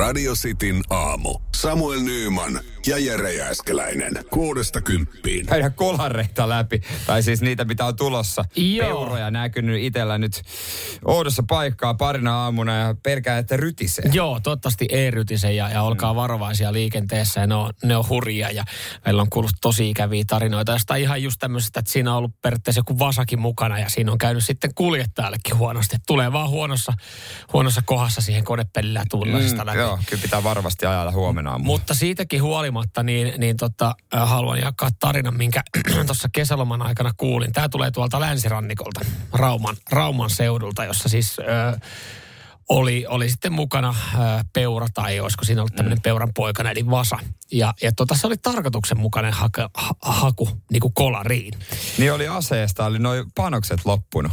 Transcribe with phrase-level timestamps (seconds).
[0.00, 1.38] Radio Cityn aamu.
[1.56, 4.12] Samuel Nyyman ja Jere Jääskeläinen.
[4.30, 5.46] Kuudesta kymppiin.
[5.46, 6.80] käydä kolareita läpi.
[7.06, 8.44] Tai siis niitä, mitä on tulossa.
[8.56, 8.86] Joo.
[8.86, 10.42] Peuroja näkynyt itsellä nyt
[11.04, 14.04] oudossa paikkaa parina aamuna ja pelkää, että rytisee.
[14.12, 17.40] Joo, toivottavasti ei rytise ja, ja olkaa varovaisia liikenteessä.
[17.40, 18.64] Ja ne, on, ne on hurjia ja
[19.04, 20.72] meillä on kuullut tosi ikäviä tarinoita.
[20.72, 24.18] Jostain ihan just tämmöisestä, että siinä on ollut periaatteessa joku vasakin mukana ja siinä on
[24.18, 25.96] käynyt sitten kuljettajallekin huonosti.
[26.06, 26.92] Tulee vaan huonossa,
[27.52, 29.78] huonossa kohdassa siihen konepellillä tullasta läpi.
[29.78, 31.66] Mm, joo, kyllä pitää varovasti ajalla huomenna aamulla.
[31.66, 35.62] Mutta siitäkin huolimatta, niin, niin tota, haluan jakaa tarinan, minkä
[36.06, 37.52] tuossa kesäloman aikana kuulin.
[37.52, 39.00] Tämä tulee tuolta länsirannikolta,
[39.32, 41.42] Rauman, Rauman seudulta, jossa siis ö,
[42.70, 44.18] oli, oli sitten mukana ö,
[44.52, 47.18] peura, tai olisiko siinä ollut tämmöinen peuran poikana, eli vasa.
[47.52, 51.54] Ja, ja tota, se oli tarkoituksenmukainen haku, ha, haku niin kuin kolariin.
[51.98, 54.32] Niin oli aseesta, oli noin panokset loppunut.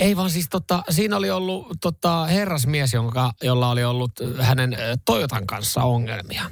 [0.00, 5.46] Ei vaan siis tota, siinä oli ollut tota, herrasmies, jonka, jolla oli ollut hänen Toyotan
[5.46, 6.42] kanssa ongelmia.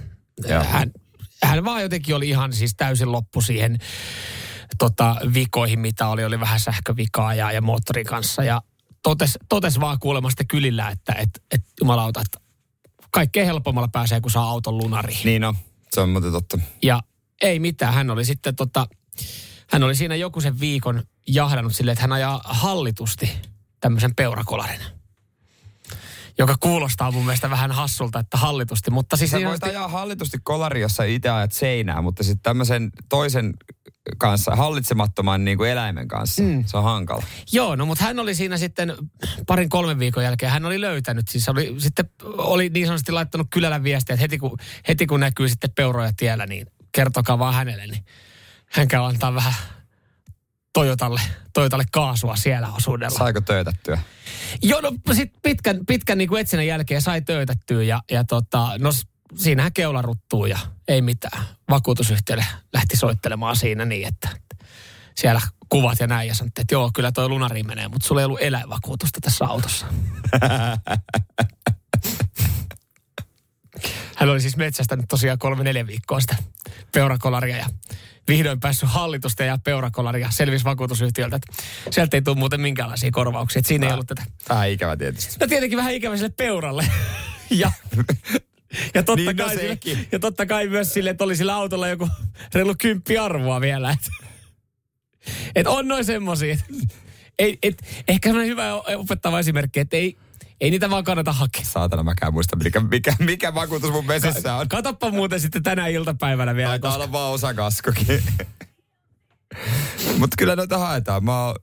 [0.48, 0.64] Joo.
[0.64, 0.92] Hän,
[1.42, 3.78] hän vaan jotenkin oli ihan siis täysin loppu siihen
[4.78, 6.24] tota, vikoihin, mitä oli.
[6.24, 8.44] Oli vähän sähkövikaa ja, ja moottorin kanssa.
[8.44, 8.62] Ja
[9.02, 12.38] totes, totes vaan kuulemasta kylillä, että et, et, jumalauta, että
[13.10, 15.20] kaikkein helpommalla pääsee, kun saa auton lunariin.
[15.24, 15.56] Niin on,
[15.92, 16.58] se on muuten totta.
[16.82, 17.02] Ja
[17.42, 18.86] ei mitään, hän oli sitten tota,
[19.70, 23.30] hän oli siinä joku sen viikon jahdannut silleen, että hän ajaa hallitusti
[23.80, 24.80] tämmöisen peurakolarin.
[26.38, 30.80] Joka kuulostaa mun mielestä vähän hassulta, että hallitusti, mutta siis Sä voit ajaa hallitusti kolari,
[30.80, 33.54] jossa itse ajat seinää, mutta sitten tämmöisen toisen
[34.18, 36.64] kanssa, hallitsemattoman niin kuin eläimen kanssa, mm.
[36.66, 37.22] se on hankala.
[37.52, 38.96] Joo, no mutta hän oli siinä sitten
[39.46, 43.82] parin kolmen viikon jälkeen, hän oli löytänyt, siis oli sitten oli niin sanotusti laittanut kylällä
[43.82, 44.56] viestiä, että heti kun,
[44.88, 48.04] heti kun näkyy sitten peuroja tiellä, niin kertokaa vaan hänelle, niin
[48.72, 49.54] hän käy antaa vähän
[50.72, 51.20] Toyotalle,
[51.54, 53.18] Toyotalle kaasua siellä osuudella.
[53.18, 53.98] Saiko töytättyä?
[54.62, 58.90] Joo, no sit pitkän, pitkän niin kuin etsinnän jälkeen sai töytättyä ja, ja tota, no
[59.36, 61.44] siinähän keula ruttuu ja ei mitään.
[61.70, 64.28] Vakuutusyhtiölle lähti soittelemaan siinä niin, että
[65.14, 68.24] siellä kuvat ja näin ja sanottiin, että joo, kyllä toi lunari menee, mutta sulla ei
[68.24, 69.86] ollut eläinvakuutusta tässä autossa.
[74.16, 76.36] Hän oli siis metsästänyt tosiaan kolme neljä viikkoa sitä
[76.92, 77.66] peurakolaria ja
[78.28, 81.52] vihdoin päässyt hallitusta ja peurakolaria selvisi vakuutusyhtiöltä, että
[81.90, 84.22] sieltä ei tule muuten minkäänlaisia korvauksia, että siinä ei ollut tätä.
[84.48, 85.36] Vähän ikävä tietysti.
[85.40, 86.86] No tietenkin vähän ikävä sille peuralle.
[87.50, 87.72] ja,
[88.94, 90.08] ja, totta Niin, no kai sille, sekin.
[90.12, 92.08] ja totta kai myös sille, että oli sillä autolla joku
[92.54, 93.90] reilu kymppi arvoa vielä.
[93.90, 94.10] Että
[95.54, 96.56] et on noin semmosia.
[97.38, 100.16] Ei, et, ehkä semmoinen hyvä opettava esimerkki, että ei,
[100.60, 101.64] ei niitä vaan kannata hakea.
[101.64, 104.68] Saatana mäkään muista, mikä, mikä, mikä vakuutus mun vesissä on.
[104.68, 106.68] Katoppa muuten sitten tänä iltapäivänä vielä.
[106.68, 108.22] Taitaa Koska, olla vaan osakaskokin.
[110.18, 111.24] Mutta kyllä noita haetaan.
[111.24, 111.54] Mä oon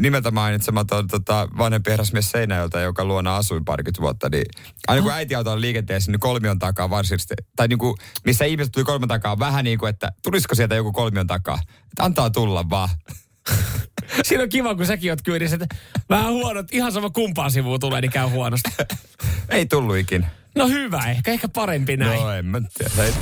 [0.00, 4.44] nimeltä mainitsematon tota, vanhempi herrasmies Seinäjöltä, joka luona asuin parikymmentä vuotta, niin
[4.88, 8.84] aina kun äitiauto on liikenteessä, niin kolmion takaa varsinaisesti, tai niin kuin, missä ihmiset tuli
[8.84, 11.58] kolmion takaa, vähän niin kuin, että tulisiko sieltä joku kolmion takaa.
[11.64, 12.88] Että antaa tulla vaan.
[14.22, 15.76] siinä on kiva, kun säkin oot kyydissä, että
[16.10, 18.70] vähän huonot, ihan sama kumpaan sivuun tulee, niin käy huonosti.
[19.48, 20.30] Ei tullut ikinä.
[20.56, 22.20] No hyvä, ehkä, ehkä parempi näin.
[22.20, 23.12] No en mä tiedä.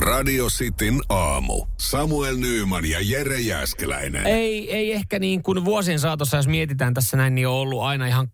[0.00, 1.66] Radio Cityn aamu.
[1.78, 4.26] Samuel Nyyman ja Jere Jääskeläinen.
[4.26, 8.06] Ei, ei ehkä niin kuin vuosien saatossa, jos mietitään tässä näin, niin on ollut aina
[8.06, 8.28] ihan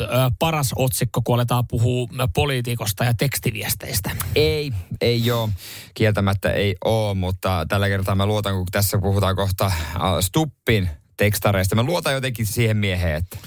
[0.00, 0.06] ö,
[0.38, 4.10] paras otsikko, kun aletaan puhua poliitikosta ja tekstiviesteistä.
[4.34, 5.50] Ei, ei ole.
[5.94, 9.74] Kieltämättä ei ole, mutta tällä kertaa mä luotan, kun tässä puhutaan kohta äh,
[10.20, 11.76] Stuppin tekstareista.
[11.76, 13.38] Mä luotan jotenkin siihen mieheen, että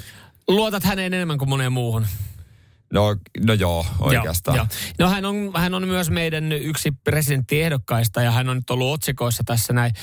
[0.47, 2.05] Luotat häneen enemmän kuin moneen muuhun.
[2.93, 3.15] No,
[3.45, 4.57] no joo, oikeastaan.
[4.57, 4.67] Joo,
[4.99, 5.09] joo.
[5.09, 9.43] No hän on, hän on myös meidän yksi presidenttiehdokkaista ja hän on nyt ollut otsikoissa
[9.45, 9.93] tässä näin.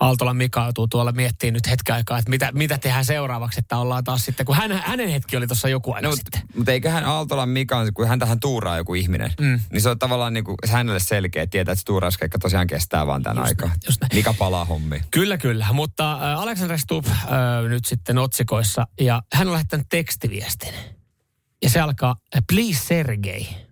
[0.00, 4.04] Aaltola Mika joutuu tuolla miettimään nyt hetken aikaa, että mitä, mitä tehdään seuraavaksi, että ollaan
[4.04, 6.40] taas sitten, kun hän, hänen hetki oli tuossa joku aika No, sitten.
[6.56, 9.60] mutta eiköhän Aaltolan Mikan, kun hän tähän tuuraa joku ihminen, mm.
[9.72, 13.06] niin se on tavallaan niin kuin hänelle selkeä, että tietää, että se tuurauskeikka tosiaan kestää
[13.06, 13.68] vaan tämän aikaa.
[13.68, 14.10] näin, just näin.
[14.14, 15.02] Mika palaa hommiin.
[15.10, 15.66] Kyllä, kyllä.
[15.72, 17.14] Mutta äh, Alexander Stubb äh,
[17.68, 20.74] nyt sitten otsikoissa ja hän on lähettänyt tekstiviestin.
[21.62, 22.16] Ja se alkaa,
[22.52, 23.66] please Sergei.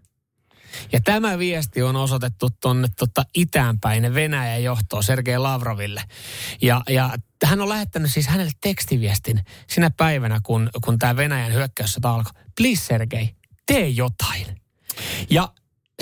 [0.92, 6.02] Ja tämä viesti on osoitettu tuonne tota itäänpäin Venäjän johtoon Sergei Lavroville.
[6.62, 7.10] Ja, ja
[7.44, 12.32] hän on lähettänyt siis hänelle tekstiviestin sinä päivänä, kun, kun tämä Venäjän hyökkäyssota alkoi.
[12.56, 13.34] Please Sergei,
[13.66, 14.46] tee jotain.
[15.30, 15.52] Ja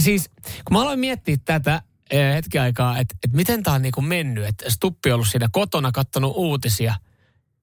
[0.01, 0.31] siis,
[0.65, 4.05] kun mä aloin miettiä tätä eh, hetki aikaa, että, että miten tämä on niin kuin
[4.05, 4.45] mennyt.
[4.45, 6.95] Että Stuppi on ollut siinä kotona, kattonut uutisia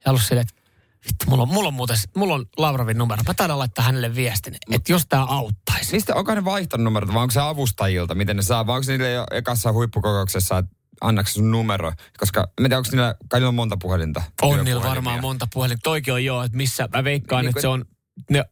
[0.06, 0.59] ja ollut silleen, että
[1.06, 3.24] vittu, mulla on, mulla on muuten, mulla on Lavrovin numero.
[3.28, 5.92] Mä taidan laittaa hänelle viestin, että jos tämä auttaisi.
[5.92, 8.68] Mistä, onko ne vaihtanut numerot vai onko se avustajilta, miten ne saa?
[8.68, 11.92] Vai onko niille jo ekassa huippukokouksessa, että annaks sun numero?
[12.20, 14.24] Koska mä en tiedä, onko niillä, kai niillä on monta puhelinta.
[14.42, 15.78] On niillä varmaan monta puhelin.
[15.84, 17.86] Toikin on joo, että missä mä veikkaan, Niin että se on
[18.30, 18.44] ne,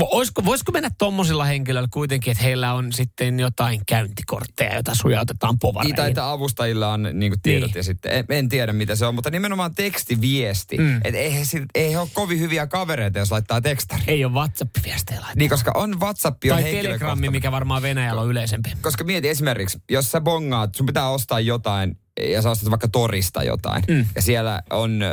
[0.00, 5.96] olisiko, voisiko mennä tommosilla henkilöillä kuitenkin, että heillä on sitten jotain käyntikortteja, joita sujautetaan povareihin?
[5.96, 7.76] Niin, tai avustajilla on niin kuin tiedot Niin.
[7.76, 10.78] ja sitten, en, en tiedä mitä se on, mutta nimenomaan tekstiviesti.
[10.78, 10.96] Mm.
[10.96, 11.32] Että ei,
[11.74, 14.02] ei he ole kovin hyviä kavereita, jos laittaa tekstari.
[14.06, 15.36] Ei ole WhatsApp-viestejä laittaa.
[15.36, 16.62] Niin, koska on WhatsApp on tai.
[16.62, 18.72] Telegrammi, mikä varmaan Venäjällä on yleisempi.
[18.80, 23.42] Koska mieti esimerkiksi, jos sä bongaat, sun pitää ostaa jotain ja sä ostat vaikka torista
[23.42, 23.82] jotain.
[23.88, 24.06] Mm.
[24.14, 25.10] Ja siellä on äh,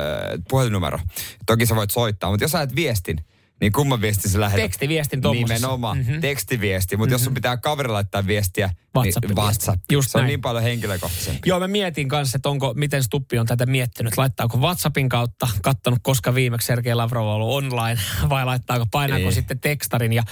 [0.49, 0.99] puhelinnumero.
[1.45, 3.25] Toki sä voit soittaa, mutta jos sä et viestin,
[3.63, 4.63] niin kumman viestin sä lähetät?
[4.63, 5.53] Tekstiviestin tommosessa.
[5.53, 6.21] Nimenomaan, mm-hmm.
[6.21, 6.97] tekstiviesti.
[6.97, 7.13] Mutta mm-hmm.
[7.13, 9.27] jos sun pitää kaverille laittaa viestiä, WhatsApp-viesti.
[9.27, 9.81] niin WhatsApp.
[9.91, 10.27] Just se on näin.
[10.27, 11.49] niin paljon henkilökohtaisempi.
[11.49, 14.17] Joo, mä mietin kanssa, että onko, miten Stuppi on tätä miettinyt.
[14.17, 19.31] Laittaako WhatsAppin kautta, kattonut koska viimeksi Sergei Lavrov on ollut online, vai laittaako, painaako Ei.
[19.31, 20.13] sitten tekstarin.
[20.13, 20.23] Ja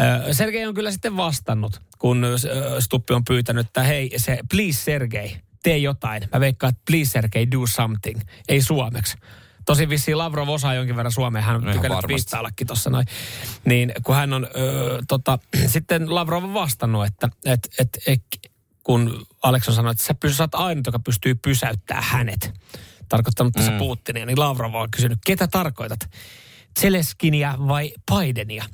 [0.00, 2.30] äh, Sergei on kyllä sitten vastannut, kun äh,
[2.78, 6.22] Stuppi on pyytänyt, että hei, se please Sergei, tee jotain.
[6.34, 8.20] Mä veikkaan, että please Sergei, do something.
[8.48, 9.16] Ei suomeksi.
[9.66, 13.06] Tosin vissiin Lavrov osaa jonkin verran suomea, hän on tykännyt viittaillakin tuossa noin.
[13.64, 18.22] Niin kun hän on, ö, tota, sitten Lavrov on vastannut, että et, et, et,
[18.82, 22.52] kun Alex on sanonut, että sä, pysy, sä oot ainut, joka pystyy pysäyttämään hänet.
[23.08, 23.78] Tarkoittanut tässä mm.
[23.78, 26.00] Putinia, niin Lavrov on kysynyt, ketä tarkoitat?
[26.80, 28.64] Zeleskiniä vai Bidenia?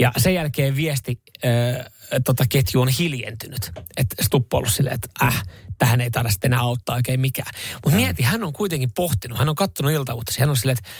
[0.00, 1.86] Ja sen jälkeen viesti äh,
[2.24, 3.70] tota ketju on hiljentynyt.
[3.96, 5.42] Että Stuppo on ollut silleen, että äh,
[5.78, 7.54] tähän ei taida sitten enää auttaa oikein mikään.
[7.84, 10.42] Mutta mieti, hän on kuitenkin pohtinut, hän on kattonut iltauutisia.
[10.42, 10.90] Hän on silleen, että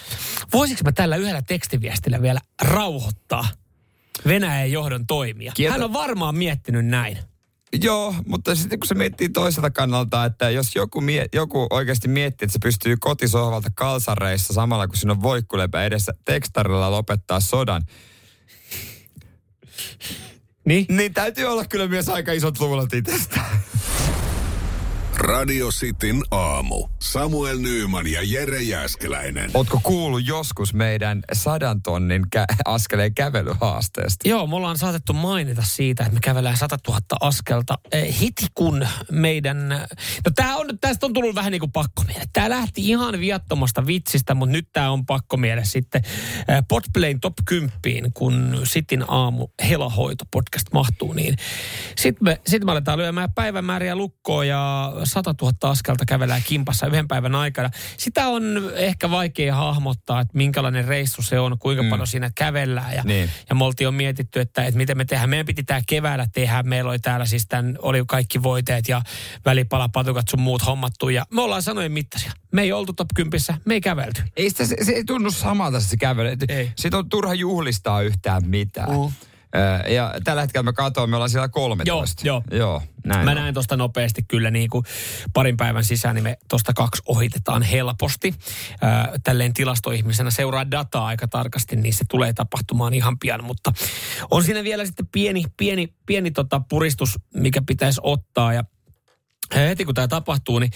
[0.53, 3.49] voisiko mä tällä yhdellä tekstiviestillä vielä rauhoittaa
[4.27, 5.53] Venäjän johdon toimia.
[5.55, 7.19] Kieltä- Hän on varmaan miettinyt näin.
[7.83, 12.47] Joo, mutta sitten kun se miettii toiselta kannalta, että jos joku, mie- joku oikeasti miettii,
[12.47, 17.83] että se pystyy kotisohvalta kalsareissa samalla kun siinä on voikkulepä edessä tekstarilla lopettaa sodan,
[20.65, 20.87] Niin?
[20.89, 23.59] niin täytyy olla kyllä myös aika isot luulot itsestään.
[25.19, 26.89] Radio Cityn aamu.
[27.03, 29.51] Samuel Nyyman ja Jere Jäskeläinen.
[29.55, 34.29] Ootko kuullut joskus meidän sadan tonnin kä- askeleen kävelyhaasteesta?
[34.29, 38.87] Joo, me ollaan saatettu mainita siitä, että me kävellään 100 000 askelta eh, heti kun
[39.11, 39.69] meidän...
[40.25, 42.25] No tää on, tästä on tullut vähän niin kuin pakkomiele.
[42.33, 46.03] Tää lähti ihan viattomasta vitsistä, mutta nyt tää on pakkomiele sitten
[46.49, 51.37] eh, Podplayn top 10, kun Sitin aamu helahoito podcast mahtuu, niin
[51.97, 57.09] sitten me, sit me aletaan lyömään päivämääriä lukkoon ja 100 000 askelta kävellään kimpassa yhden
[57.09, 57.71] päivän aikana.
[57.97, 58.43] Sitä on
[58.75, 61.89] ehkä vaikea hahmottaa, että minkälainen reissu se on, kuinka mm.
[61.89, 62.95] paljon siinä kävellään.
[62.95, 63.31] Ja, Niin.
[63.49, 65.31] ja me oltiin jo mietitty, että, että miten me tehdään.
[65.31, 66.63] Meidän piti tämä keväällä tehdä.
[66.63, 69.03] Meillä oli täällä siis tämän, oli kaikki voiteet ja
[69.45, 71.09] välipalapatukat sun muut hommattu.
[71.09, 72.33] Ja me ollaan sanojen mittaisia.
[72.53, 74.23] Me ei oltu top 10, me ei kävelty.
[74.37, 76.37] Ei sitä, se, se ei tunnu samalta se kävely.
[76.49, 76.73] Ei.
[76.77, 78.91] Siitä on turha juhlistaa yhtään mitään.
[78.91, 79.13] Mm.
[79.89, 82.27] Ja tällä hetkellä me katsomme, me ollaan siellä 13.
[82.27, 83.37] Joo, Joo, näin Mä on.
[83.37, 84.85] näen tuosta nopeasti kyllä niin kuin
[85.33, 88.35] parin päivän sisään, niin me tuosta kaksi ohitetaan helposti.
[89.25, 93.45] Tälleen tilastoihmisenä seuraa dataa aika tarkasti, niin se tulee tapahtumaan ihan pian.
[93.45, 93.73] Mutta
[94.31, 98.65] on siinä vielä sitten pieni, pieni, pieni tota puristus, mikä pitäisi ottaa ja
[99.55, 100.71] Heti kun tämä tapahtuu, niin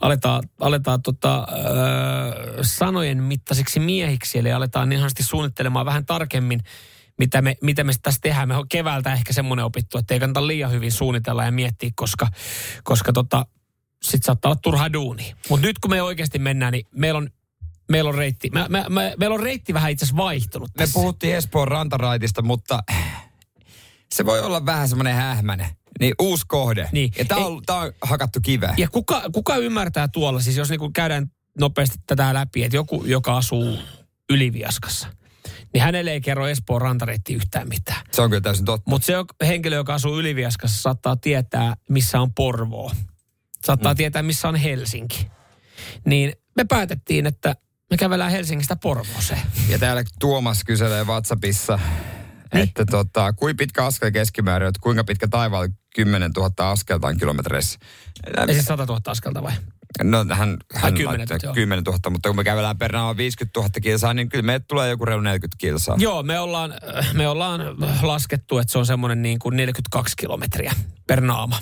[0.00, 6.60] aletaan, aletaan tota, öö, sanojen mittaisiksi miehiksi, eli aletaan niin suunnittelemaan vähän tarkemmin,
[7.18, 8.48] mitä me, mitä me tässä tehdään.
[8.48, 12.28] Me on keväältä ehkä semmoinen opittu, että ei kannata liian hyvin suunnitella ja miettiä, koska,
[12.84, 13.46] koska tota,
[14.02, 15.34] sit saattaa olla turha duuni.
[15.48, 17.30] Mutta nyt kun me oikeasti mennään, niin meillä on,
[17.90, 20.94] meillä on reitti, me, me, me, meillä on reitti vähän itse asiassa vaihtunut Me tässä.
[20.94, 22.82] puhuttiin Espoon rantaraitista, mutta
[24.14, 25.66] se voi olla vähän semmoinen hähmäinen.
[26.00, 26.88] Niin uusi kohde.
[26.92, 27.12] Niin.
[27.18, 28.74] Ja tää Ei- on, tää on hakattu kiveen.
[28.76, 33.36] Ja kuka, kuka ymmärtää tuolla, siis jos niinku käydään nopeasti tätä läpi, että joku, joka
[33.36, 33.78] asuu
[34.30, 35.08] Yliviaskassa,
[35.78, 38.00] niin hänelle ei kerro Espoon rantareitti yhtään mitään.
[38.12, 38.90] Se on kyllä täysin totta.
[38.90, 39.14] Mutta se
[39.46, 42.92] henkilö, joka asuu Yliviaskassa, saattaa tietää, missä on Porvoo.
[43.64, 43.96] Saattaa mm.
[43.96, 45.30] tietää, missä on Helsinki.
[46.04, 47.56] Niin me päätettiin, että
[47.90, 49.40] me kävellään Helsingistä Porvooseen.
[49.68, 51.78] Ja täällä Tuomas kyselee WhatsAppissa,
[52.54, 52.62] Niin.
[52.62, 57.78] että tota, kuinka pitkä askel keskimäärin, että kuinka pitkä taivaalla 10 000 askelta on kilometreissä.
[58.36, 59.52] Ja siis 100 000 askelta vai?
[60.02, 61.54] No hän, hän 10 000, laittoi joo.
[61.54, 64.88] 10 000, mutta kun me kävellään per naama 50 000 kilsaa, niin kyllä meille tulee
[64.88, 65.96] joku reilu 40 kilsaa.
[65.98, 66.74] Joo, me ollaan,
[67.12, 67.60] me ollaan
[68.02, 70.72] laskettu, että se on semmoinen niin kuin 42 kilometriä
[71.06, 71.58] per naama.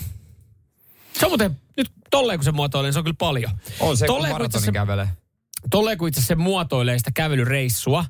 [1.13, 3.51] Se on muuten, nyt tolleen kun se muotoilee, niin se on kyllä paljon.
[3.79, 5.07] On se, Tolleen kun maratonin kävelee.
[5.69, 8.05] Tolleen kun itse se muotoilee sitä kävelyreissua,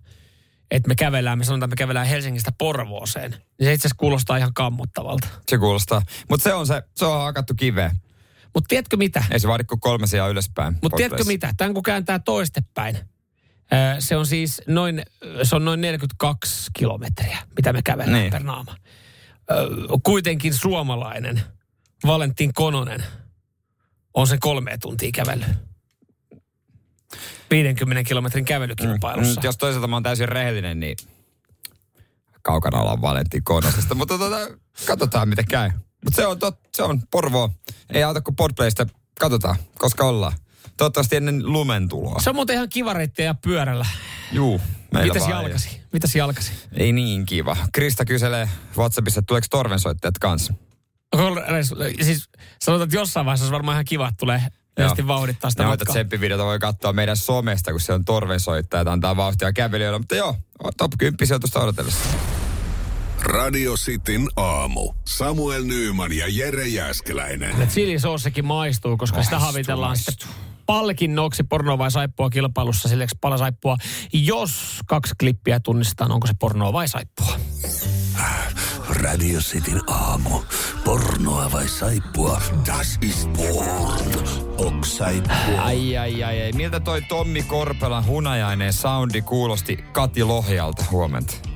[0.71, 4.37] että me kävellään, me sanotaan, että me kävellään Helsingistä Porvooseen, niin se itse asiassa kuulostaa
[4.37, 5.27] ihan kammottavalta.
[5.47, 6.01] Se kuulostaa.
[6.29, 7.91] Mutta se on se, se on hakattu kiveen.
[8.57, 9.23] Mutta tiedätkö mitä?
[9.31, 10.77] Ei se vaadi kuin kolme sijaa ylöspäin.
[10.81, 11.53] Mutta tiedätkö mitä?
[11.57, 12.97] Tämän kun kääntää toistepäin,
[13.99, 15.03] se on siis noin,
[15.43, 18.31] se on noin 42 kilometriä, mitä me kävellään Niin.
[18.31, 18.75] per naama.
[20.03, 21.41] Kuitenkin suomalainen
[22.05, 23.03] Valentin Kononen
[24.13, 25.47] on sen kolme tuntia kävellyt.
[27.51, 29.41] 50 kilometrin kävelykilpailussa.
[29.41, 30.97] Mm, jos toisaalta mä oon täysin rehellinen, niin
[32.41, 33.95] kaukana ollaan Valentin Konosesta.
[33.95, 34.37] Mutta tota,
[34.87, 35.71] katsotaan miten käy.
[36.05, 37.49] Mutta se on, tot, se on Porvo.
[37.93, 38.85] Ei auta kuin Podplaysta.
[39.19, 40.33] Katsotaan, koska ollaan.
[40.77, 42.19] Toivottavasti ennen lumen tuloa.
[42.19, 43.85] Se on muuten ihan kiva ja pyörällä.
[44.31, 44.61] Juu,
[44.93, 45.81] meillä Mitäs jalkasi?
[45.93, 46.51] Mitäs jalkasi?
[46.73, 47.57] Ei niin kiva.
[47.71, 50.53] Krista kyselee WhatsAppissa, että tuleeko torvensoittajat kanssa.
[52.01, 52.29] Siis
[52.61, 54.41] sanotaan, että jossain vaiheessa olisi varmaan ihan kiva, että tulee
[54.75, 59.53] Tietysti vauhdittaa sitä Noita tsemppivideota voi katsoa meidän somesta, kun se on torvensoittajat antaa vauhtia
[59.53, 59.99] kävelijöille.
[59.99, 60.35] Mutta joo,
[60.77, 62.09] top 10 sijoitusta odotellessa.
[63.27, 64.93] Radio Cityn aamu.
[65.05, 67.59] Samuel Nyyman ja Jere Jäskeläinen.
[67.59, 70.11] Ja chilisoossikin maistuu, koska sitä havitellaan maistuu.
[70.11, 70.29] sitten
[70.65, 73.77] palkinnoksi pornoa vai saippua kilpailussa silleksi palasaippua.
[74.13, 77.39] Jos kaksi klippiä tunnistetaan, onko se pornoa vai saippua.
[78.89, 80.41] Radio Cityn aamu.
[80.83, 82.41] Pornoa vai saippua?
[82.65, 84.27] Das ist porn.
[84.85, 85.61] Saippua.
[85.61, 86.51] Ai, ai, ai, ai.
[86.51, 91.46] Miltä toi Tommi Korpelan hunajainen soundi kuulosti Kati Lohjalta huomenta?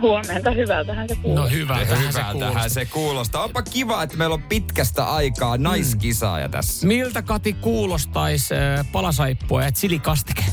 [0.00, 1.38] Huomenta, hyvältähän se kuuluu.
[1.38, 2.68] No hyvältähän se Hyvältähän kuulostaa.
[2.68, 3.44] se kuulostaa.
[3.44, 6.86] Onpa kiva, että meillä on pitkästä aikaa naiskisaaja tässä.
[6.86, 10.44] Miltä Kati kuulostaisi äh, palasaippua ja chilikastike?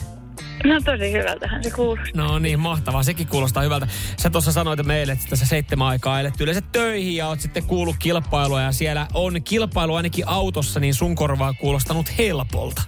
[0.65, 1.97] No tosi hyvältähän se kuuluu.
[2.15, 3.03] No niin, mahtavaa.
[3.03, 3.87] Sekin kuulostaa hyvältä.
[4.17, 7.95] Sä tuossa sanoit meille, että tässä seitsemän aikaa eletty yleensä töihin ja oot sitten kuullut
[7.99, 12.81] kilpailua ja siellä on kilpailu ainakin autossa, niin sun korvaa kuulostanut helpolta.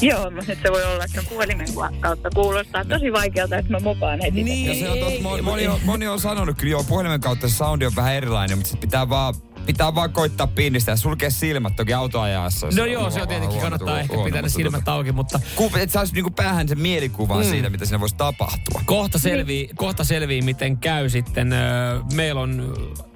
[0.00, 1.66] Joo, mutta nyt se voi olla, että puhelimen
[2.00, 4.44] kautta kuulostaa tosi vaikealta, että mä mukaan heti.
[4.44, 4.66] Niin.
[4.68, 7.56] Ja se on totta, moni, moni, on, moni on sanonut kyllä, joo, puhelimen kautta se
[7.56, 9.34] soundi on vähän erilainen, mutta pitää vaan
[9.66, 12.66] pitää vaan koittaa pinnistää ja sulkea silmät toki autoajassa.
[12.76, 16.14] No joo, se on tietenkin kannattaa ehkä pitää ne silmät auki, mutta Ku, et saisi
[16.14, 17.50] niinku päähän sen mielikuvan mm.
[17.50, 18.80] siitä, mitä siinä voisi tapahtua.
[18.84, 21.52] kohta selvii, kohta selvii miten käy sitten.
[21.52, 22.74] Öö, Meillä on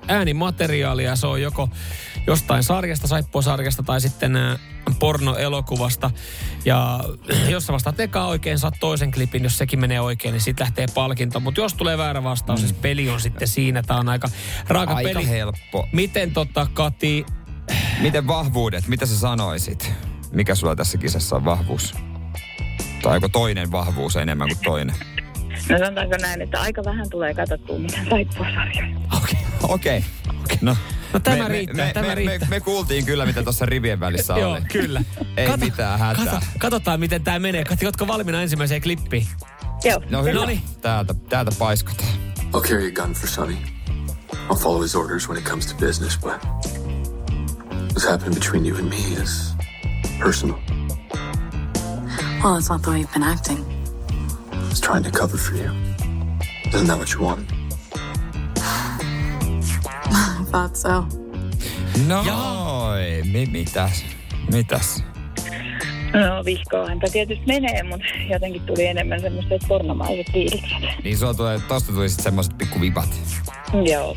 [0.08, 1.68] äänimateriaalia, se on joko
[2.26, 4.38] jostain sarjasta, saippuasarjasta tai sitten
[4.98, 6.10] pornoelokuvasta.
[6.64, 7.00] Ja
[7.48, 10.86] jos sä vastaat eka oikein, saat toisen klipin, jos sekin menee oikein, niin sitten lähtee
[10.94, 11.40] palkinto.
[11.40, 12.66] Mutta jos tulee väärä vastaus, mm.
[12.66, 13.82] siis peli on sitten siinä.
[13.82, 14.28] Tämä on aika
[14.68, 15.28] raaka Aika peli.
[15.28, 15.88] helppo.
[15.92, 17.26] Miten tota, Kati,
[18.00, 19.92] Miten vahvuudet, mitä sä sanoisit?
[20.32, 21.94] Mikä sulla tässä kisassa on vahvuus?
[23.02, 24.96] Tai onko toinen vahvuus enemmän kuin toinen?
[25.68, 28.96] No sanotaanko näin, että aika vähän tulee katsottua mitään saippua sarjoja.
[29.16, 29.43] okei.
[29.68, 30.04] Okei.
[30.44, 30.58] Okay.
[30.60, 30.76] No,
[31.12, 32.38] No tämä me, riittää, me, tämä me, riittää.
[32.48, 34.60] Me, me, kuultiin kyllä, mitä tuossa rivien välissä Joo, oli.
[34.72, 35.02] kyllä.
[35.36, 36.24] Ei mitään hätää.
[36.24, 37.64] Kato, katsotaan, miten tämä menee.
[37.64, 39.26] Kati, ootko valmiina ensimmäiseen klippiin?
[39.84, 40.02] Joo.
[40.10, 40.40] No hyvä.
[40.40, 40.62] Noniin.
[40.80, 42.08] Täältä, täältä paiskotaan.
[42.54, 43.56] I'll carry a gun for Sonny.
[44.48, 46.32] I'll follow his orders when it comes to business, but
[47.92, 49.54] what's happening between you and me is
[50.18, 50.56] personal.
[52.44, 53.58] Well, it's not the way you've been acting.
[54.52, 55.70] I was trying to cover for you.
[56.74, 57.53] Isn't that what you want?
[60.54, 61.04] I thought so.
[62.06, 64.04] Noin, mi, mitäs?
[64.52, 65.04] Mitäs?
[66.12, 70.78] No vihkoahanpa tietysti menee, mutta jotenkin tuli enemmän semmoiset pornomaiset fiilikset.
[71.04, 73.08] Niin sulla tulee, tosta tuli sit semmoset pikku vipat.
[73.84, 74.16] Joo.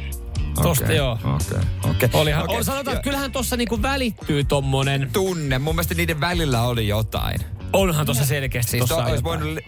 [0.64, 1.12] Tosta Okei, joo.
[1.12, 1.58] Okei,
[1.90, 2.10] okei.
[2.14, 2.64] Olihan, Okei, okay.
[2.64, 7.40] sanotaan, että kyllähän tuossa niinku välittyy tommonen, Tunne, mun mielestä niiden välillä oli jotain.
[7.74, 9.60] onhan tuossa selkeästi Siis to, tossa olisi voinut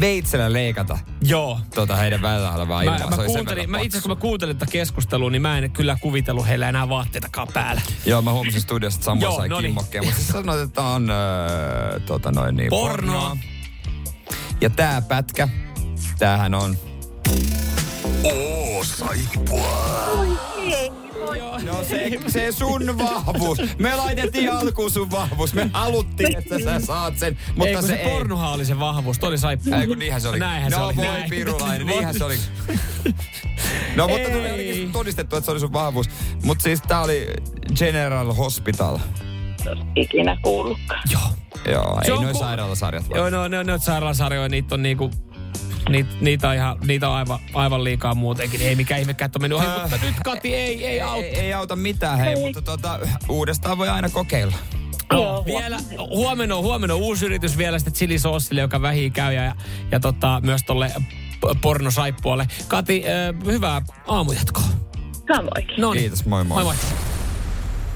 [0.00, 1.60] veitsellä leikata Joo.
[1.74, 3.10] tota heidän välillä olevaa Mä, ilmaa.
[3.10, 5.96] mä kuuntelin, verran mä itse asiassa kun mä kuuntelin tätä keskustelua, niin mä en kyllä
[6.00, 7.80] kuvitellut heillä enää vaatteitakaan päällä.
[8.06, 9.68] Joo, mä huomasin studiossa, että Samuel Joo, sai noniin.
[9.68, 13.36] kimmokkeen, mutta sä sanoit, että on öö, tota noin niin, Pornoa.
[14.60, 15.48] Ja tää pätkä,
[16.18, 16.76] tämähän on
[18.24, 19.92] Oo, saippua.
[21.64, 23.58] No se, se sun vahvuus.
[23.78, 25.54] Me laitettiin alkuun sun vahvuus.
[25.54, 27.38] Me haluttiin, että sä saat sen.
[27.48, 28.10] Mutta ei, kun se, se, ei.
[28.10, 29.74] pornohan oli se vahvuus, toi oli saippu.
[29.74, 30.38] Ei kun niinhän se oli.
[30.38, 30.96] Näinhän se no oli.
[30.96, 31.30] voi näin.
[31.30, 32.36] pirulainen, niinhän se oli.
[33.96, 36.10] No mutta tuli ainakin todistettu, että se oli sun vahvuus.
[36.44, 37.26] Mutta siis tää oli
[37.78, 38.98] General Hospital.
[39.96, 41.02] Ikinä kuullutkaan.
[41.10, 41.22] Joo.
[41.72, 43.18] Joo, Se ei on noin ku- sairaalasarjat vaan.
[43.18, 45.10] Joo, no, ne, ne on sairaalasarjoja, niitä on niinku...
[45.88, 48.60] Niitä, niitä, on ihan, niitä on aivan, aivan liikaa muutenkin.
[48.62, 49.80] Ei mikään ihmekään, että on mennyt ohi, Äh.
[49.82, 51.26] mutta nyt Kati ei, ei auta.
[51.26, 52.98] Ei, ei auta mitään, hei, mutta tota,
[53.28, 54.56] uudestaan voi aina kokeilla.
[55.12, 59.34] No, Joo, vielä, huomenna, on- huomenna on uusi yritys vielä sitten chilisoossille, joka vähiin käy
[59.34, 59.54] ja,
[59.90, 60.92] ja tota, myös tolle
[61.40, 62.46] p- pornosaippualle.
[62.68, 64.64] Kati, äh, hyvää aamujatkoa.
[65.36, 65.74] Samoinkin.
[65.78, 66.00] No niin.
[66.02, 66.64] Kiitos, moi moi.
[66.64, 66.74] Moi moi.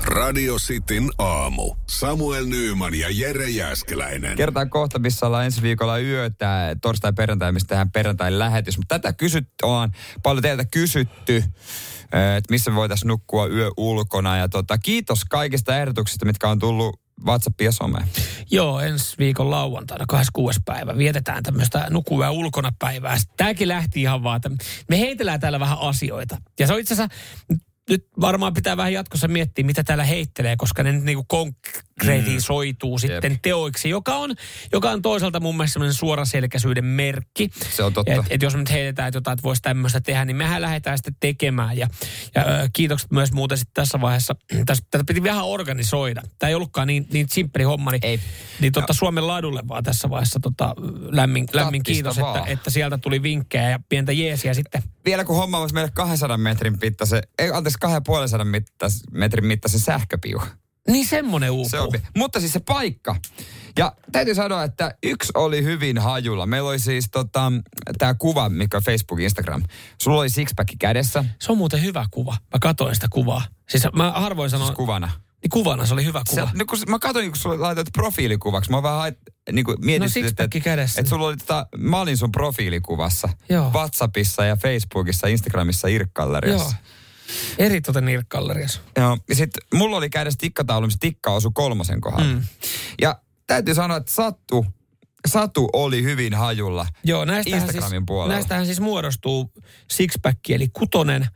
[0.06, 1.74] Radio Cityn aamu.
[1.86, 4.36] Samuel Nyyman ja Jere Jäskeläinen.
[4.36, 8.78] Kertaan kohta, missä ollaan ensi viikolla yötä, torstai perjantai, mistä tehdään perjantai lähetys.
[8.78, 11.36] Mutta tätä kysyt, ollaan paljon teiltä kysytty,
[12.36, 14.36] että missä me voitaisiin nukkua yö ulkona.
[14.36, 17.98] Ja tota, kiitos kaikista ehdotuksista, mitkä on tullut WhatsApp ja some.
[18.50, 20.60] Joo, ensi viikon lauantaina, 26.
[20.64, 23.16] päivä, vietetään tämmöistä nukua ulkona päivää.
[23.36, 24.50] Tämäkin lähti ihan vaan, että
[24.88, 26.36] me heitellään täällä vähän asioita.
[26.60, 27.16] Ja se on itse asiassa,
[27.90, 32.96] nyt varmaan pitää vähän jatkossa miettiä, mitä täällä heittelee, koska ne nyt niinku konk- konkretisoituu
[32.96, 33.00] mm.
[33.00, 34.34] sitten teoiksi, joka on,
[34.72, 37.50] joka on toisaalta mun mielestä semmoinen suoraselkäisyyden merkki.
[37.70, 38.12] Se on totta.
[38.12, 40.98] Et, et jos me nyt heitetään, että jotain, että voisi tämmöistä tehdä, niin mehän lähdetään
[40.98, 41.76] sitten tekemään.
[41.76, 41.88] Ja,
[42.34, 44.34] ja ö, kiitokset myös muuten sitten tässä vaiheessa.
[44.66, 46.22] Tässä, tätä piti vähän organisoida.
[46.38, 48.20] Tämä ei ollutkaan niin, niin simppeli homma, niin, Ei.
[48.60, 50.74] niin tota Suomen ladulle vaan tässä vaiheessa tota,
[51.10, 52.48] lämmin, lämmin kiitos, että, vaan.
[52.48, 54.82] että sieltä tuli vinkkejä ja pientä jeesiä sitten.
[55.04, 60.42] Vielä kun homma olisi meille 200 metrin mittaisen, ei anteeksi 250 mittas, metrin mittaisen sähköpiu.
[60.88, 61.68] Niin semmonen uupuu.
[61.70, 62.02] Se opi.
[62.16, 63.16] Mutta siis se paikka.
[63.78, 66.46] Ja täytyy sanoa, että yksi oli hyvin hajulla.
[66.46, 67.52] Meillä oli siis tota,
[67.98, 69.62] tämä kuva, mikä on Facebook, Instagram.
[70.02, 72.32] Sulla oli sixpack kädessä, Se on muuten hyvä kuva.
[72.32, 73.42] Mä katoin sitä kuvaa.
[73.68, 75.06] Siis mä harvoin sanon, siis kuvana.
[75.42, 76.50] niin kuvana se oli hyvä Se, kuva.
[76.54, 79.18] no kun mä katsoin, kun sulla laitat profiilikuvaksi, mä vähän hait,
[79.52, 81.00] niin kuin mietin, No että, että, kädessä.
[81.00, 83.28] että sulla oli tota, mä olin sun profiilikuvassa.
[83.48, 83.70] Joo.
[83.70, 86.76] WhatsAppissa ja Facebookissa, Instagramissa, Irkkalleriassa.
[86.76, 86.95] Joo.
[87.58, 88.80] Eritoten nirkkallerias.
[88.96, 89.18] Joo.
[89.28, 92.32] Ja sit mulla oli kädessä tikkataulu, missä tikka osui kolmosen kohdalla.
[92.34, 92.42] Mm.
[93.00, 94.66] Ja täytyy sanoa, että Satu,
[95.26, 98.34] Satu oli hyvin hajulla Joo, näistähän Instagramin siis, puolella.
[98.34, 99.52] näistähän siis muodostuu
[99.90, 101.26] sixpack eli kutonen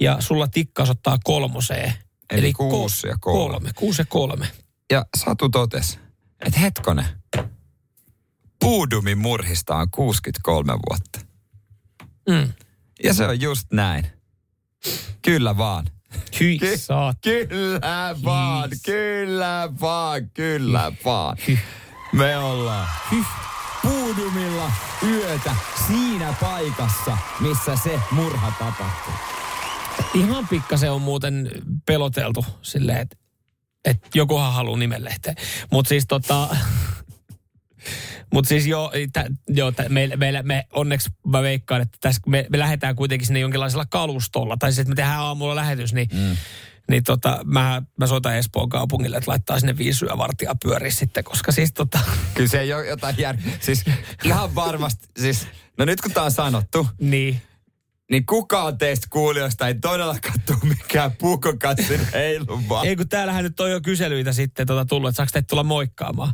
[0.00, 1.92] ja sulla tikka ottaa kolmoseen.
[2.30, 3.52] Eli kuusi ja kolme.
[3.52, 3.70] kolme.
[3.76, 4.48] Kuusi ja kolme.
[4.92, 5.98] Ja Satu totesi,
[6.46, 7.06] että hetkonen,
[8.60, 11.20] Puudumin murhista on 63 vuotta.
[12.28, 12.52] Mm.
[13.02, 14.06] Ja se on just näin.
[15.22, 15.86] Kyllä vaan.
[16.40, 17.48] Hyi Ky-.
[17.48, 21.36] Kyllä vaan, kyllä vaan, kyllä vaan.
[21.48, 21.58] Hyh.
[22.12, 22.88] Me ollaan
[23.82, 24.72] Puudumilla
[25.02, 29.14] yötä siinä paikassa, missä se murha tapahtui.
[30.14, 31.50] Ihan pikkasen on muuten
[31.86, 33.16] peloteltu silleen, että
[33.84, 35.36] et jokuhan haluaa nimenlehteen.
[35.72, 36.56] Mutta siis tota...
[38.34, 42.46] Mutta siis joo, tä, joo tä, me, me, me, onneksi mä veikkaan, että tässä, me,
[42.50, 44.56] me lähdetään kuitenkin sinne jonkinlaisella kalustolla.
[44.58, 46.36] Tai siis, että me tehdään aamulla lähetys, niin, mm.
[46.90, 51.52] niin tota, mä, mä soitan Espoon kaupungille, että laittaa sinne viisi yövartijaa pyöriä sitten, koska
[51.52, 52.00] siis tota...
[52.34, 53.36] Kyllä se ei ole jotain jär...
[53.60, 53.84] Siis
[54.24, 55.46] ihan varmasti, siis...
[55.78, 57.42] No nyt kun tää on sanottu, Niin.
[58.10, 62.86] niin kukaan teistä kuulijoista ei todellakaan tule mikään puukokatsin heilumaan.
[62.86, 66.32] Ei kun täällähän nyt on jo kyselyitä sitten tota tullut, että saako teitä tulla moikkaamaan.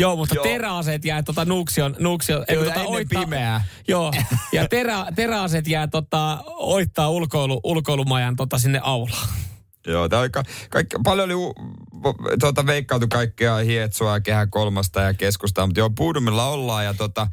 [0.00, 0.44] Joo, mutta Joo.
[0.44, 3.64] Teräaseet jää tota Nuuksion, Nuuksion Joo, tota, ennen pimeää.
[3.88, 4.12] Joo,
[4.52, 9.28] ja terä, teräaseet jää tota, oittaa ulkoilu, ulkoilumajan tota sinne aulaan.
[9.86, 11.52] Joo, tää oli ka- kaikki, paljon oli
[12.40, 17.26] tuota, veikkautu kaikkea hietsua ja kehä kolmosta ja keskustaa, mutta joo, Puudumilla ollaan ja tota,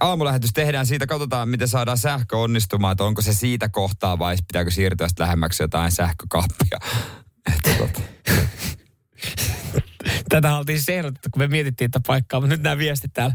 [0.00, 4.70] aamulähetys tehdään siitä, katsotaan miten saadaan sähkö onnistumaan, että onko se siitä kohtaa vai pitääkö
[4.70, 6.78] siirtyä sitten lähemmäksi jotain sähkökappia.
[7.56, 8.00] Että tota,
[10.34, 13.34] Tätä oltiin siis ehdotettu, kun me mietittiin tätä paikkaa, mutta nyt nämä viestit täällä.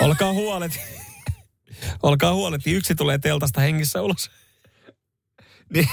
[0.00, 0.80] Olkaa huolet.
[2.02, 4.30] Olkaa huolet, niin yksi tulee teltasta hengissä ulos.
[5.74, 5.88] niin.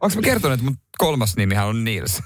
[0.00, 2.22] Onko mä kertonut, että mun kolmas nimihän on Nils?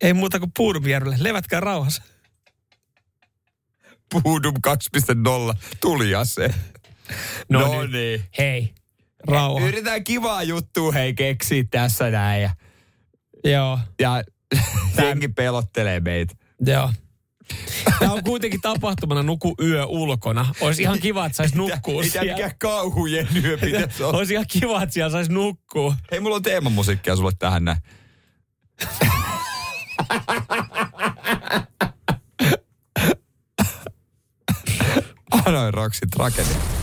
[0.00, 1.16] Ei muuta kuin Puudumjärvelle.
[1.20, 2.02] Levätkää rauhassa.
[4.22, 6.54] Puudum 2.0, tuli ase.
[7.48, 8.24] No no niin.
[8.38, 8.74] Hei,
[9.28, 9.66] rauha.
[9.66, 12.50] Yritetään kivaa juttua hei keksiä tässä näin ja,
[13.44, 13.78] Joo.
[14.00, 14.24] ja
[15.02, 16.34] jengi pelottelee meitä.
[16.66, 16.90] Joo.
[17.98, 20.54] Tämä on kuitenkin tapahtumana nuku yö ulkona.
[20.60, 22.32] Olisi ihan kiva, että saisi nukkua Mitä siellä.
[22.32, 24.18] mikä kauhujen yö pitäisi olla.
[24.18, 25.96] Olisi ihan kiva, että siellä saisi nukkua.
[26.10, 27.78] Hei, mulla on teemamusiikkia sulle tähän näin.
[35.46, 36.73] Annoin Roxy tragedia.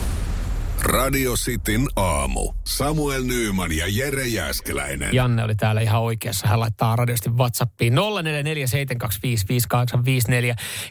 [0.82, 2.52] Radio Cityn aamu.
[2.66, 5.14] Samuel Nyyman ja Jere Jäskeläinen.
[5.14, 6.48] Janne oli täällä ihan oikeassa.
[6.48, 7.98] Hän laittaa radiosti Whatsappiin 0447255854.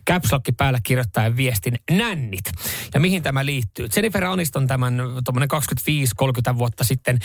[0.10, 2.51] Caps Lock päällä kirjoittaa viestin nännit.
[2.93, 3.88] Ja mihin tämä liittyy?
[3.95, 5.49] Jennifer Aniston tämän tuommoinen
[6.54, 7.19] 25-30 vuotta sitten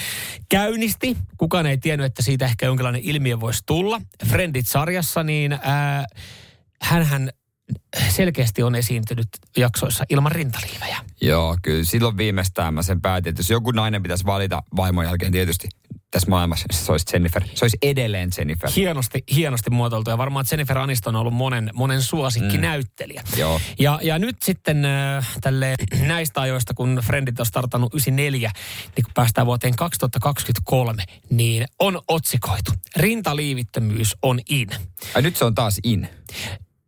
[0.48, 1.16] käynnisti.
[1.38, 4.00] Kukaan ei tiennyt, että siitä ehkä jonkinlainen ilmiö voisi tulla.
[4.26, 6.06] Friendit-sarjassa, niin ää,
[6.82, 7.30] hänhän
[8.08, 10.96] selkeästi on esiintynyt jaksoissa ilman rintaliivejä.
[11.20, 15.32] Joo, kyllä silloin viimeistään mä sen päätin, että jos joku nainen pitäisi valita vaimon jälkeen
[15.32, 15.68] tietysti
[16.10, 17.42] tässä maailmassa, se olisi Jennifer.
[17.54, 18.70] Se olisi edelleen Jennifer.
[18.76, 23.22] Hienosti, hienosti muotoiltu ja varmaan Jennifer Aniston on ollut monen, monen suosikkinäyttelijä.
[23.32, 23.38] Mm.
[23.38, 23.60] Joo.
[23.78, 25.74] Ja, ja nyt sitten äh, tälle
[26.06, 28.50] näistä ajoista, kun Friendit on startannut 94,
[28.96, 32.72] niin kun päästään vuoteen 2023, niin on otsikoitu.
[32.96, 34.68] Rintaliivittömyys on in.
[35.14, 36.08] Ai nyt se on taas in.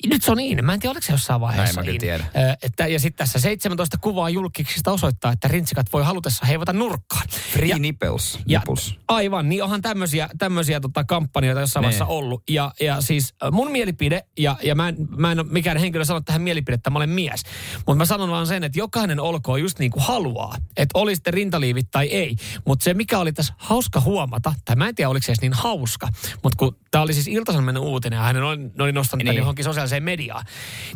[0.07, 0.65] Nyt se on niin.
[0.65, 2.01] Mä en tiedä, oliko se jossain vaiheessa Näin mä in.
[2.01, 2.27] tiedän.
[2.37, 7.23] Ö, Että, ja sitten tässä 17 kuvaa julkiksista osoittaa, että rintsikat voi halutessa heivata nurkkaan.
[7.53, 8.39] Free ja, nipples.
[8.47, 8.95] ja, nipples.
[9.09, 11.87] aivan, niin onhan tämmöisiä, tämmöisiä tota kampanjoita jossain Ne.
[11.87, 12.43] vaiheessa ollut.
[12.51, 16.21] Ja, ja siis mun mielipide, ja, ja mä en, mä en ole mikään henkilö sanoa
[16.21, 17.43] tähän mielipidettä, että mä olen mies.
[17.77, 20.57] Mutta mä sanon vaan sen, että jokainen olkoon just niin kuin haluaa.
[20.77, 22.37] Että oli sitten rintaliivit tai ei.
[22.67, 25.53] Mutta se, mikä oli tässä hauska huomata, tai mä en tiedä oliko se edes niin
[25.53, 26.09] hauska,
[26.43, 29.31] mutta kun tämä oli siis Ilta-Sanomien uutinen, ja hän oli, oli nostanut niin.
[29.31, 29.39] Niin.
[29.39, 30.45] johonkin sosiaaliseen mediaan,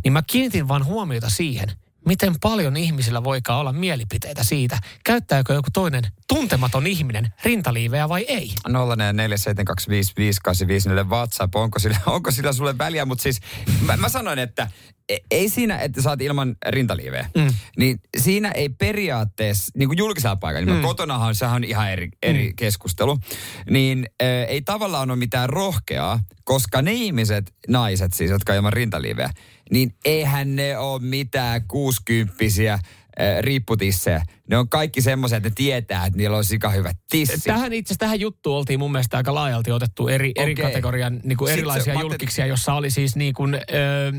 [0.04, 1.68] niin mä kiinnitin vaan huomiota siihen,
[2.06, 8.52] miten paljon ihmisillä voikaan olla mielipiteitä siitä, käyttääkö joku toinen tuntematon ihminen rintaliivejä vai ei.
[8.68, 8.72] 04725585
[11.08, 13.40] WhatsApp, onko sillä, onko sillä sulle väliä, mutta siis
[13.86, 14.68] mä, mä sanoin, että
[15.08, 17.54] e- ei siinä, että saat ilman rintaliiveä, mm.
[17.76, 20.82] niin siinä ei periaatteessa, niin kuin julkisella paikalla, niin mm.
[20.82, 22.56] kotonahan sehän on ihan eri, eri mm.
[22.56, 23.18] keskustelu,
[23.70, 29.30] niin äh, ei tavallaan ole mitään rohkeaa, koska ne ihmiset, naiset siis, jotka ilman rintaliiveä,
[29.72, 32.78] niin eihän ne ole mitään kuusikymppisiä
[33.40, 34.22] riipputissejä.
[34.48, 37.44] Ne on kaikki semmoisia, että ne tietää, että niillä on sika hyvät tissit.
[37.44, 41.52] Tähän itse tähän juttuun oltiin mun mielestä aika laajalti otettu eri, eri kategorian niin kuin
[41.52, 43.58] erilaisia mä ajattelin- julkiksia, jossa oli siis niin kuin, ö,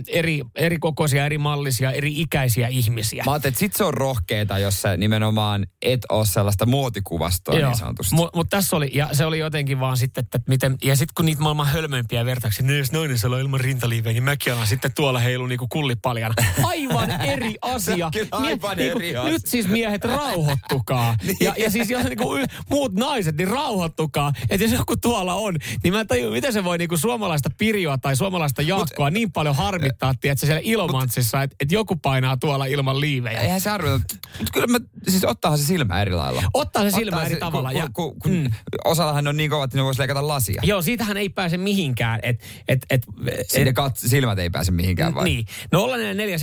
[0.08, 3.24] eri, eri kokoisia, eri mallisia, eri ikäisiä ihmisiä.
[3.26, 7.78] Mä ajattelin, että sit se on rohkeeta, jos sä nimenomaan et ole sellaista muotikuvastoa niin
[7.78, 8.16] sanotusti.
[8.16, 11.26] Mutta mut tässä oli, ja se oli jotenkin vaan sitten, että miten, ja sitten kun
[11.26, 14.92] niitä maailman hölmöimpiä vertauksia, niin jos nainen siellä on ilman rintaliivejä, niin mäkin alan sitten
[14.96, 16.36] tuolla heilu niinku kullipaljana.
[16.64, 18.12] Aivan eri asia.
[18.32, 19.24] Aivan niinku.
[19.24, 21.18] Nyt siis miehet rauhoittukaa.
[21.46, 22.38] ja, ja siis jos niinku
[22.70, 24.34] muut naiset, niin rauhoittukaa.
[24.50, 27.98] Että jos joku tuolla on, niin mä en tajua, miten se voi niinku suomalaista Pirjoa
[27.98, 33.00] tai suomalaista Jaakkoa niin paljon harmittaa, että siellä Ilomantsissa, että et joku painaa tuolla ilman
[33.00, 33.42] liivejä.
[33.42, 33.70] Eihän se
[34.38, 36.44] mutta kyllä mä, siis ottaahan se silmä eri lailla.
[36.54, 37.70] Ottaa se silmä Ottaa eri tavalla.
[37.70, 38.52] Kun, ja, kun, kun, mm.
[38.86, 40.62] Osallahan on niin kovat, että ne voisi leikata lasia.
[40.66, 42.20] Joo, siitähän ei pääse mihinkään.
[42.24, 43.08] Et, et, et,
[43.48, 45.24] Siinä kat- silmät ei pääse mihinkään vai?
[45.24, 45.46] Niin.
[45.72, 46.38] No 044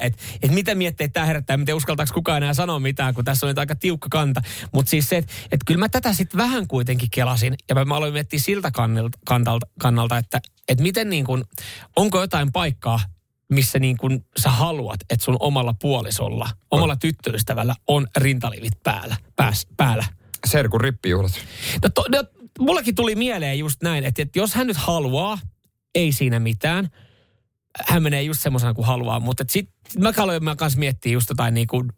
[0.00, 3.48] että et mitä mietteet tämä herättää, miten uskaltaako kukaan enää sanoa mitään, kun tässä on
[3.48, 4.42] nyt aika tiukka kanta.
[4.72, 7.96] Mutta siis se, että et kyllä mä tätä sitten vähän kuitenkin kelasin, ja mä, mä
[7.96, 11.44] aloin miettiä siltä kannalta, kannalta, kannalta että et miten niin kun,
[11.96, 13.00] onko jotain paikkaa,
[13.52, 19.66] missä niin kun sä haluat, että sun omalla puolisolla, omalla tyttöystävällä on rintalivit päällä, pääs,
[19.76, 20.04] päällä.
[20.46, 21.32] Serkun rippijuhlat.
[21.82, 22.24] No, to, no
[22.58, 25.38] mullakin tuli mieleen just näin, että, että jos hän nyt haluaa,
[25.94, 26.88] ei siinä mitään.
[27.86, 31.54] Hän menee just semmoisena kuin haluaa, mutta sitten mä aloin mä kanssa miettiä just jotain
[31.54, 31.88] niin kuin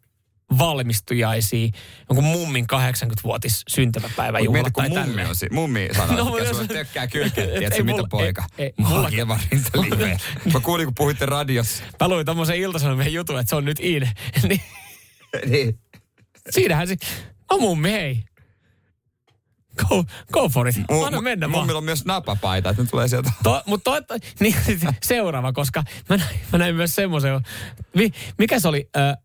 [0.59, 1.69] valmistujaisia,
[2.09, 6.67] jonkun mummin 80-vuotis syntymäpäiväjuhla Mieti, kun tai mummi on si- Mummi sanoo, No, mikä sulle
[6.69, 7.51] tökkää kylkeen.
[7.53, 8.45] Ei Tiedätkö mitä mulla- poika?
[8.59, 10.19] ei- ei, Mä oon mulla- ilman rintaliivejä.
[10.53, 11.83] Mä kuulin, kun puhuitte radiossa.
[12.01, 14.09] Mä luin tommosen iltasanomien jutun, että se on nyt in.
[14.49, 14.61] niin
[15.47, 15.79] niin.
[16.51, 16.97] siinähän se,
[17.51, 18.25] no mummi hei.
[19.89, 20.77] Go, go for it.
[20.77, 21.59] Mu- Anna mu- mennä vaan.
[21.61, 23.33] Mummilla on myös napapaita, että ne tulee sieltä.
[23.43, 24.55] To, mutta to, niin,
[25.03, 27.41] seuraava, koska mä näin, mä näin myös semmoisen,
[27.97, 29.17] mi, mikä se oli, ö,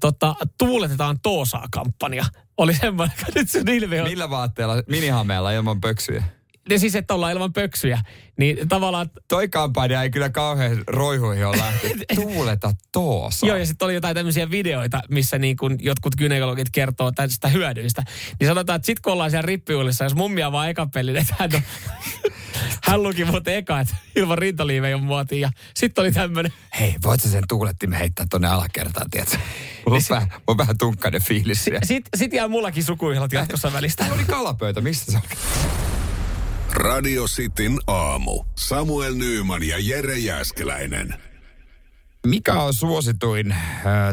[0.00, 2.24] tota, tuuletetaan Toosaa-kampanja.
[2.56, 4.08] Oli semmoinen, nyt se ilme on.
[4.08, 4.74] Millä vaatteella?
[4.88, 6.24] Minihameella ilman pöksyjä.
[6.68, 7.98] Ne siis, että ollaan ilman pöksyjä.
[8.38, 12.04] Niin tavallaan, Toi kampanja ei kyllä kauhean roihuihin ole lähtenyt.
[12.14, 13.46] Tuuleta toosa.
[13.46, 18.02] joo, ja sitten oli jotain tämmöisiä videoita, missä niin kun jotkut gynekologit kertoo tästä hyödyistä.
[18.40, 21.50] Niin sanotaan, että sit kun ollaan siellä rippiullissa, jos mummia vaan eka peli, että hän,
[21.54, 21.62] on,
[22.82, 25.40] hän luki muuten eka, että ilman rintaliivejä on muotiin.
[25.40, 29.36] Ja sitten oli tämmöinen, Hei, voit sen tuulettimen heittää tonne alakertaan, tiedätkö?
[29.86, 34.04] Mulla on, vähän, mulla on vähän tunkkainen fiilis sitten sit jää mullakin sukuihlat jatkossa välistä.
[34.04, 35.87] Täällä oli kalapöytä, mistä se oli?
[36.72, 38.44] Radio Cityn aamu.
[38.56, 41.14] Samuel Nyyman ja Jere Jäskeläinen.
[42.26, 43.66] Mikä on suosituin äh,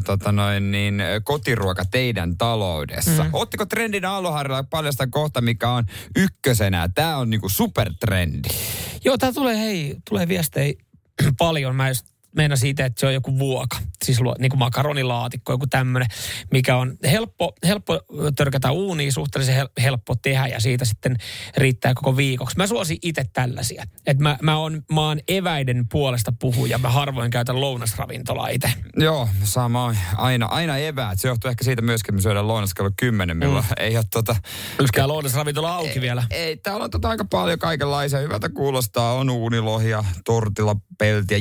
[0.06, 3.24] tota noin, niin, kotiruoka teidän taloudessa?
[3.24, 3.30] Mm.
[3.34, 5.84] Ottiko trendin aalloharjalla paljasta kohta, mikä on
[6.16, 6.90] ykkösenä?
[6.96, 8.50] Tämä on niinku supertrendi.
[9.06, 10.74] Joo, tää tulee, hei, tulee viestejä
[11.38, 11.76] paljon.
[11.76, 13.78] Mä just meinasin itse, että se on joku vuoka.
[14.06, 16.10] Siis niin kuin makaronilaatikko, joku tämmöinen,
[16.52, 18.02] mikä on helppo, helppo
[18.36, 21.16] törkätä uuniin, suhteellisen hel, helppo tehdä ja siitä sitten
[21.58, 22.58] riittää koko viikoksi.
[22.58, 23.84] Mä suosin itse tällaisia.
[24.08, 26.78] Että mä, mä, oon, mä oon eväiden puolesta puhuja.
[26.78, 28.74] Mä harvoin käytän lounasravintolaa itse.
[28.98, 31.20] Joo, sama aina, aina eväät.
[31.20, 33.84] Se johtuu ehkä siitä myöskin, että me syödään lounas kello 10, milloin mm.
[33.84, 34.36] ei ole tota...
[34.80, 36.24] Yksikään lounasravintola auki vielä.
[36.30, 38.20] Ei, täällä on tota aika paljon kaikenlaisia.
[38.20, 39.14] Hyvältä kuulostaa.
[39.14, 41.38] On uunilohia, tortilapeltiä,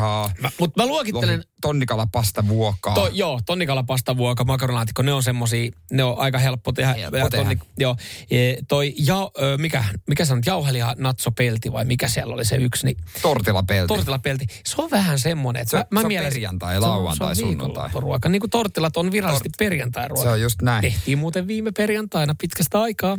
[0.00, 2.94] jauhelihaa, Mutta mä luokittelen, tonnikalapasta vuokaa.
[2.94, 6.92] To, joo, tonnikalapastavuoka, makaronilaatikko, ne on semmosia, ne on aika helppo tehdä.
[6.94, 7.56] Helppo Ja tehdä.
[7.78, 7.96] joo,
[8.30, 12.56] e, toi, ja, ö, mikä, mikä se on, jauhelia natsopelti vai mikä siellä oli se
[12.56, 13.88] yksi, niin Tortilapelti.
[13.88, 14.46] tortilapelti.
[14.66, 17.36] Se on vähän semmoinen, että Se- mä, mä se on mielestä- perjantai, se on- lauantai,
[17.36, 17.66] se on sunnuntai.
[17.66, 18.28] viikonloppuruoka.
[18.28, 20.22] Niin kuin tortilat on virallisesti Tort- perjantai-ruoka.
[20.22, 20.82] Se on just näin.
[20.82, 23.18] Tehtiin muuten viime perjantaina pitkästä aikaa.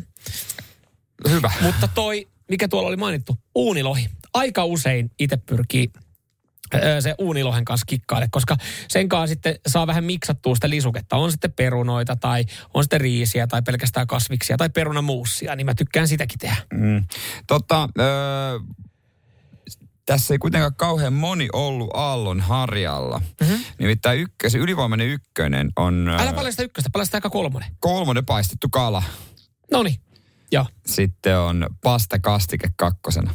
[1.29, 1.51] Hyvä.
[1.61, 4.07] Mutta toi, mikä tuolla oli mainittu, uunilohi.
[4.33, 5.89] aika usein itse pyrkii
[6.99, 8.57] se uunilohen kanssa kikkaile, koska
[8.87, 11.15] sen kanssa sitten saa vähän miksattua sitä lisuketta.
[11.15, 16.07] On sitten perunoita tai on sitten riisiä tai pelkästään kasviksia tai perunamuussia, niin mä tykkään
[16.07, 16.55] sitäkin tehdä.
[16.73, 17.03] Mm.
[17.47, 18.59] Totta, öö,
[20.05, 23.21] tässä ei kuitenkaan kauhean moni ollut Aallon harjalla.
[23.41, 23.59] Mm-hmm.
[23.79, 27.71] Nimittäin ykkös, ylivoimainen ykkönen on Älä paljasta ykköstä, paljasta aika kolmonen.
[27.79, 29.03] kolmonen paistettu kala.
[29.71, 29.95] Noniin.
[30.51, 30.65] Joo.
[30.85, 33.33] Sitten on pastakastike kakkosena.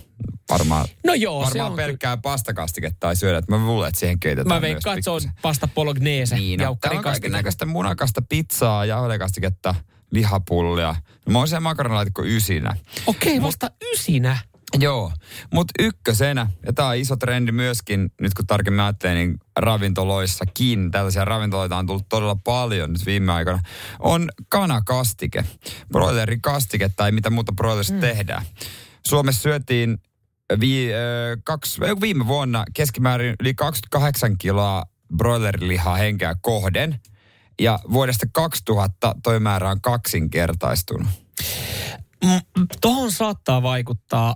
[0.50, 3.42] Varmaan, No joo, se varmaan on pelkkää pastakastiketta ei syödä.
[3.48, 6.98] Mä luulen, että siihen keitetään Mä veikkaan, että se on pasta bolognese, Niin, no, jaukkarin
[6.98, 9.74] on kaiken näköistä munakasta pizzaa, jauhelekastiketta,
[10.10, 10.94] lihapullia.
[11.30, 12.76] Mä oon siellä makaronilaatikko ysinä.
[13.06, 14.38] Okei, vasta ysinä.
[14.78, 15.12] Joo,
[15.54, 21.24] mutta ykkösenä, ja tämä on iso trendi myöskin, nyt kun tarkemmin ajattelee, niin ravintoloissakin, tällaisia
[21.24, 23.60] ravintoloita on tullut todella paljon nyt viime aikoina,
[23.98, 25.44] on kanakastike,
[25.92, 28.00] broilerikastike tai mitä muuta broilerista mm.
[28.00, 28.44] tehdään.
[29.06, 29.98] Suomessa syötiin
[30.60, 30.98] vi, äh,
[31.44, 34.82] kaksi, viime vuonna keskimäärin yli 28 kiloa
[35.16, 37.00] broilerilihaa henkeä kohden,
[37.60, 41.08] ja vuodesta 2000 toi määrä on kaksinkertaistunut.
[42.24, 44.34] Mm, Tuohon saattaa vaikuttaa.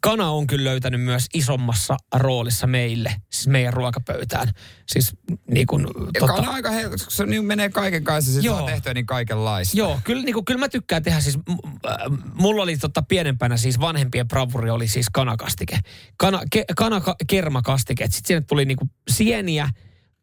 [0.00, 4.48] Kana on kyllä löytänyt myös isommassa roolissa meille, siis meidän ruokapöytään.
[4.88, 5.12] Siis
[5.50, 8.66] niin kuin, Ja tota, on aika helppo, se niin menee kaiken kanssa, sit Joo.
[8.66, 9.76] tehtyä niin kaikenlaista.
[9.76, 11.38] Joo, kyllä, niin kuin, kyllä mä tykkään tehdä siis,
[11.86, 11.96] äh,
[12.34, 15.78] mulla oli tota pienempänä siis vanhempien bravuri oli siis kanakastike.
[16.16, 19.70] Kana, ke, kanakermakastike, että sitten sinne tuli niin kuin sieniä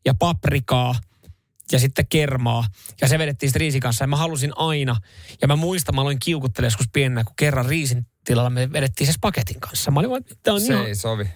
[0.05, 0.95] ja paprikaa
[1.71, 2.65] ja sitten kermaa.
[3.01, 4.95] Ja se vedettiin sitten riisin kanssa ja mä halusin aina.
[5.41, 9.13] Ja mä muistan, mä aloin kiukuttelemaan joskus pienenä, kun kerran riisin tilalla me vedettiin se
[9.13, 9.91] spagetin kanssa.
[9.91, 11.27] Mä olin vaan, on Se ihan, ei sovi.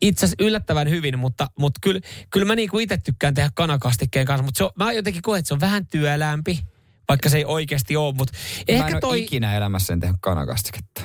[0.00, 2.00] itse asiassa yllättävän hyvin, mutta, mutta kyllä,
[2.30, 5.48] kyllä mä niinku itse tykkään tehdä kanakastikkeen kanssa, mutta se on, mä jotenkin koen, että
[5.48, 6.60] se on vähän työlämpi,
[7.08, 10.18] vaikka se ei oikeasti ole, mutta Mä en ehkä ole toi ikinä elämässä en tehnyt
[10.20, 11.02] kanakastiketta.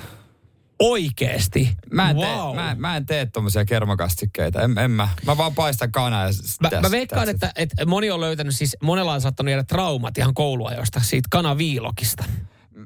[0.92, 1.70] Oikeasti.
[1.92, 2.56] Mä en, wow.
[2.56, 4.62] tee, mä, mä en tee tommosia kermakastikkeita.
[4.62, 5.08] En, en mä.
[5.26, 8.56] Mä vaan paistan kanaa ja s- Mä, täs- mä veikkaan, että, että moni on löytänyt,
[8.56, 12.24] siis monella on saattanut jäädä traumat ihan kouluajoista siitä kanaviilokista.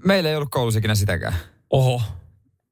[0.05, 1.33] Meillä ei ollut koulussa ikinä sitäkään.
[1.69, 2.01] Oho,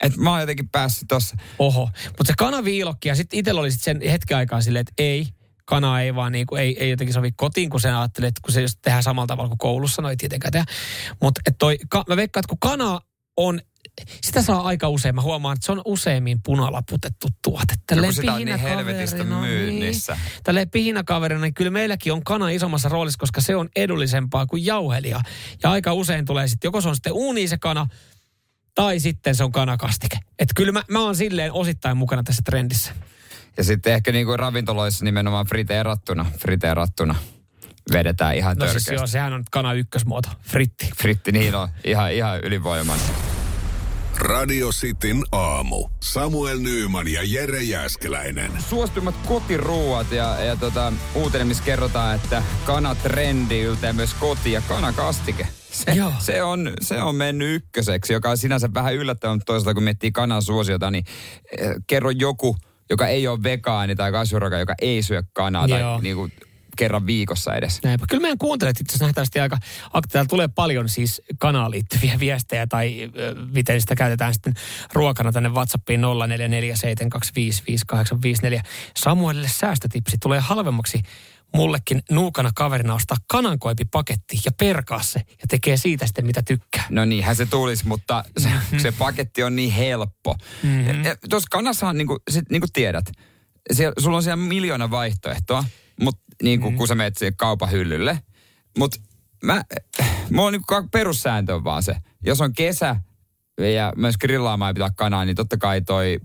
[0.03, 1.35] Et mä oon jotenkin päässyt tossa.
[1.59, 1.89] oho.
[2.07, 5.27] Mutta se kanaviilokki, ja sitten itsellä oli sit sen hetken aikaa silleen, että ei,
[5.65, 8.61] kana ei vaan niinku, ei, ei jotenkin sovi kotiin, kun se ajattelee, että kun se
[8.61, 10.65] just tehdään samalla tavalla kuin koulussa, no ei tietenkään tehdä.
[11.21, 11.41] Mutta
[11.89, 12.99] ka, mä veikkaan, että kun kana
[13.37, 13.59] on,
[14.21, 17.73] sitä saa aika usein, mä huomaan, että se on useimmin punalaputettu tuote.
[17.87, 20.13] Tälleen sitä on niin helvetistä no myynnissä.
[20.13, 24.65] Niin, tälleen pihinakaverina, niin kyllä meilläkin on kana isommassa roolissa, koska se on edullisempaa kuin
[24.65, 25.21] jauhelia.
[25.63, 27.87] Ja aika usein tulee sitten, joko se on sitten uuni se kana,
[28.75, 30.17] tai sitten se on kanakastike.
[30.39, 32.91] Että kyllä mä, mä oon silleen osittain mukana tässä trendissä.
[33.57, 36.31] Ja sitten ehkä niinku ravintoloissa nimenomaan friteerattuna.
[36.39, 37.15] Friteerattuna.
[37.93, 38.93] Vedetään ihan No siis törkeästi.
[38.93, 40.89] joo, sehän on kana ykkösmuoto, fritti.
[40.97, 41.69] Fritti, niin on.
[41.83, 43.05] Ihan, ihan ylivoimainen.
[44.17, 45.89] Radio Cityn aamu.
[46.03, 48.51] Samuel Nyyman ja Jere Jäskeläinen.
[48.69, 55.47] suosituimmat kotiruuat ja, ja tota, uutinen, missä kerrotaan, että kanatrendi yltää myös koti- ja kanakastike.
[55.71, 56.13] Se, Joo.
[56.19, 60.11] se, on, se on mennyt ykköseksi, joka on sinänsä vähän yllättävää, mutta toisaalta kun miettii
[60.11, 61.05] kanan suosiota, niin
[61.57, 62.57] eh, kerro joku,
[62.89, 65.79] joka ei ole vegaani tai kasviruoka, joka ei syö kanaa Joo.
[65.79, 66.31] tai niin kuin,
[66.75, 67.83] kerran viikossa edes.
[67.83, 68.05] Näinpä.
[68.09, 69.57] Kyllä meidän kuuntelijat itse asiassa nähtävästi aika,
[69.88, 74.53] ak- täällä tulee paljon siis kanaan liittyviä viestejä tai ö, miten sitä käytetään sitten
[74.93, 76.05] ruokana tänne WhatsAppiin 0447255854.
[78.97, 81.01] Samuelille säästötipsi tulee halvemmaksi
[81.55, 86.83] mullekin nuukana kaverina ostaa kanankoipipaketti ja perkaa se ja tekee siitä sitten mitä tykkää.
[86.89, 88.49] No niinhän se tulisi, mutta se,
[88.83, 90.35] se paketti on niin helppo.
[90.63, 91.03] Mm-hmm.
[91.29, 93.05] Tuossa kanassahan, niin kuin, sit, niin kuin tiedät,
[93.73, 95.63] siellä, sulla on siellä miljoona vaihtoehtoa,
[96.01, 96.77] mutta niin kuin, mm-hmm.
[96.77, 98.19] kun sä menet kaupan hyllylle.
[98.77, 98.97] Mutta
[99.43, 99.63] mä,
[100.31, 102.95] mulla on niin kuin, perussääntö on vaan se, jos on kesä
[103.75, 106.19] ja myös grillaamaan pitää kanaa, niin totta kai toi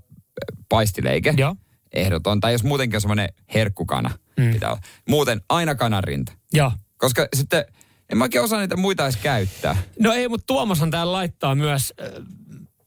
[0.69, 1.57] paistileike Joo.
[1.93, 2.41] ehdoton.
[2.41, 4.53] Tai jos muutenkin on semmoinen herkkukana mm.
[4.53, 4.81] pitää olla.
[5.09, 6.33] Muuten aina kanarinta.
[6.53, 6.73] Joo.
[6.97, 7.65] Koska sitten
[8.11, 9.77] en mä oikein osaa niitä muita edes käyttää.
[9.99, 12.09] No ei, mutta Tuomashan täällä laittaa myös äh,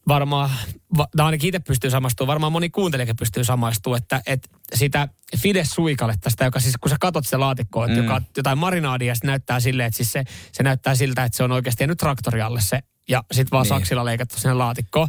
[0.07, 0.49] varmaan,
[0.97, 5.69] va, no ainakin itse pystyy samastumaan, varmaan moni kuuntelijakin pystyy samastumaan, että, että sitä Fides
[5.69, 7.97] suikalle tästä, joka siis kun sä katot sitä laatikkoa, mm.
[7.97, 11.51] joka jotain marinaadia, se näyttää silleen, että siis se, se näyttää siltä, että se on
[11.51, 13.69] oikeasti jäänyt traktori alle se, ja sitten vaan Niin.
[13.69, 15.07] saksilla leikattu sinne laatikkoon.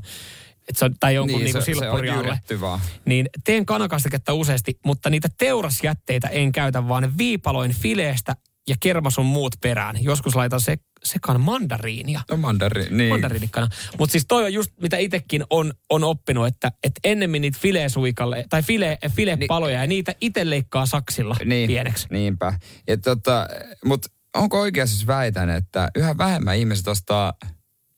[0.69, 2.81] Et se on, tai jonkun niin, niin se, se on.
[3.05, 8.37] Niin teen kanakastiketta useasti, mutta niitä teurasjätteitä en käytä, vaan viipaloin fileestä
[8.69, 10.05] ja kermasun muut perään.
[10.05, 12.21] Joskus laitan se, sekaan mandariinia.
[12.31, 13.09] No mandari, niin.
[13.09, 13.69] Mandariinikana.
[13.99, 18.45] Mutta siis toi on just, mitä itsekin on, on oppinut, että, että ennemmin niitä filesuikalle,
[18.51, 22.07] tai file, filepaloja, ja niitä itse leikkaa saksilla niin, pieneksi.
[22.11, 22.59] Niinpä.
[22.89, 23.49] Ja tota,
[23.85, 27.33] mutta onko oikeasti siis väitän, että yhä vähemmän ihmiset ostaa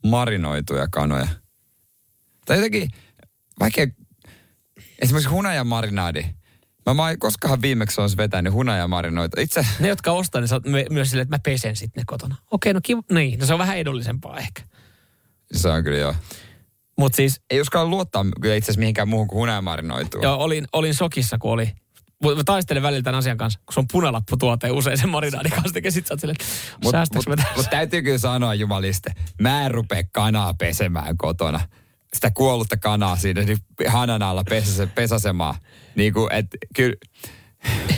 [0.06, 1.28] marinoituja kanoja?
[2.46, 2.90] Tai jotenkin,
[3.60, 3.86] vaikea,
[4.98, 6.24] Esimerkiksi hunajamarinaadi.
[6.86, 9.40] Mä, mä koskahan viimeksi olisi vetänyt hunajamarinoita.
[9.40, 12.36] Itse, Ne, jotka ostaa, niin sä my- myös silleen, että mä pesen sitten ne kotona.
[12.50, 13.02] Okei, no kiva.
[13.12, 14.62] Niin, no se on vähän edullisempaa ehkä.
[15.52, 16.14] se on kyllä joo.
[16.98, 20.22] Mutta siis Ei uskalla luottaa kyllä itse asiassa mihinkään muuhun kuin hunajamarinoituun.
[20.22, 21.72] joo, olin, olin sokissa, kun oli
[22.24, 25.92] Mä taistelen välillä tämän asian kanssa, kun se on punalapputuote usein sen marinaadin kanssa, ja
[25.92, 26.36] sit sä oot silleen,
[26.84, 27.70] Mutta mut, mut tässä?
[27.70, 31.60] täytyy kyllä sanoa jumaliste, mä en rupea kanaa pesemään kotona.
[32.16, 35.54] Sitä kuollutta kanaa siinä niin hanan alla pesase, pesasemaan.
[35.94, 36.96] Niin kuin, et kyllä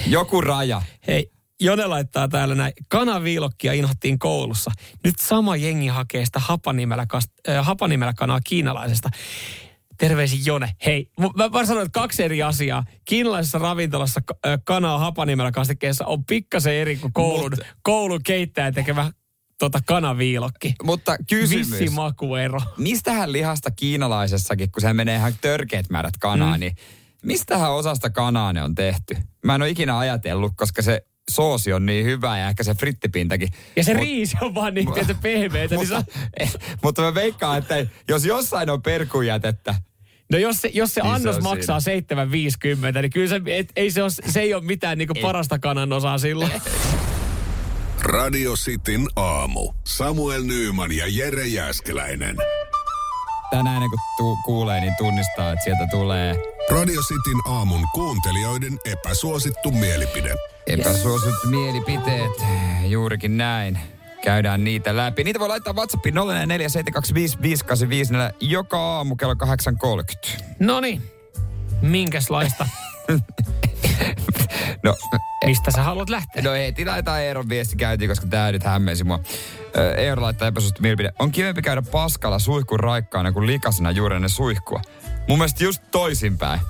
[0.06, 0.82] joku raja.
[1.06, 2.72] Hei, Jone laittaa täällä näin.
[2.88, 4.70] Kanaviilokkia inhottiin koulussa.
[5.04, 9.08] Nyt sama jengi hakee sitä hapanimellä, kast- äh, hapanimellä kanaa kiinalaisesta.
[9.98, 10.70] Terveisin Jone.
[10.86, 12.84] Hei, mä vaan sanoin, että kaksi eri asiaa.
[13.04, 19.10] Kiinalaisessa ravintolassa äh, kanaa hapanimellä kastikkeessa on pikkasen eri kuin koulun, Mut- koulun keittäjä tekevä
[19.58, 20.74] tota, kanaviilokki.
[20.82, 21.70] Mutta kysymys.
[21.70, 22.60] Vissi makuero.
[22.76, 26.60] mistähän lihasta kiinalaisessakin, kun se menee ihan törkeät määrät kanaa, mm.
[26.60, 26.76] niin
[27.22, 29.16] mistähän osasta kanaa ne on tehty?
[29.44, 33.48] Mä en ole ikinä ajatellut, koska se soosi on niin hyvä ja ehkä se frittipintakin.
[33.76, 35.76] Ja se Mut- riisi on vaan niin tietysti pehmeitä.
[35.76, 36.12] Niin mutta,
[36.52, 39.74] sä, mutta mä veikkaan, että jos jossain on perkujätettä,
[40.32, 43.72] no jos se, jos se Niin se annos on maksaa 7,50, niin kyllä se, et,
[43.76, 46.52] ei se, ole, se ei ole mitään niinku parasta kanan osaa silloin.
[48.02, 49.72] Radio Cityn aamu.
[49.84, 52.36] Samuel Nyyman ja Jere Jäskeläinen.
[53.50, 56.34] tänään kun tu- kuulee, niin tunnistaa, että sieltä tulee
[56.70, 60.34] Radio Cityn aamun kuuntelijoiden epäsuosittu mielipide.
[60.66, 62.32] epäsuosittu mielipiteet.
[62.86, 63.78] Juurikin näin.
[64.24, 65.24] Käydään niitä läpi.
[65.24, 66.18] Niitä voi laittaa WhatsAppiin 0447255854
[68.40, 70.42] joka aamu kello 8.30.
[70.58, 71.02] No niin,
[71.82, 72.66] minkäslaista?
[74.82, 74.94] No,
[75.46, 76.42] Mistä sä haluat lähteä?
[76.42, 79.20] no heti laitetaan Eeron viesti käyntiin, koska tää nyt hämmensi mua.
[79.96, 81.12] Eero laittaa epäsuosittu mielipide.
[81.18, 84.80] On kivempi käydä paskalla suihkun raikkaana kuin likasena juuri ennen suihkua.
[85.28, 86.60] Mun mielestä just toisinpäin.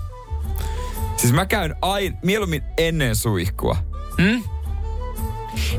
[1.16, 3.76] Siis mä käyn aina mieluummin ennen suihkua.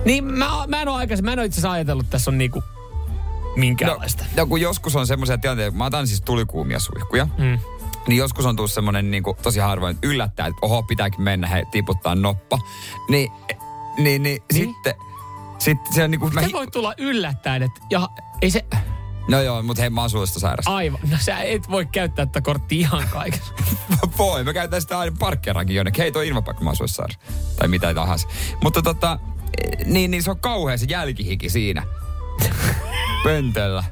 [0.06, 2.38] Niin mä, mä en ole aikaisemmin, mä en ole itse asiassa ajatellut, että tässä on
[2.38, 2.64] niinku
[3.56, 4.26] minkäänlaista.
[4.38, 7.60] No, kun joskus on semmoisia tilanteita, mä otan siis tulikuumia suihkuja, Mm.
[8.10, 11.48] Niin joskus on tullut semmoinen niin kuin, tosi harvoin, että yllättää, että oho, pitääkin mennä,
[11.48, 12.60] he tiputtaa noppa.
[13.10, 13.32] Niin,
[13.98, 14.94] niin, niin, sitten,
[15.60, 18.10] sitten se on niin kuin, mä, Se voi tulla yllättäen, että ja,
[18.42, 18.66] ei se,
[19.30, 20.68] no joo, mutta hei, mä oon suolista sairas.
[20.68, 23.54] aivan, no sä et voi käyttää tätä korttia ihan kaikessa.
[24.18, 26.02] Voi, mä käytän sitä aina parkkeeraankin jonnekin.
[26.02, 27.20] Hei, toi ilmapaikka, mä oon sairas.
[27.56, 28.28] Tai mitä tahansa.
[28.64, 29.20] Mutta tota,
[29.64, 31.84] eh, niin, niin se on kauhea se jälkihiki siinä.
[33.24, 33.84] Pöntöllä.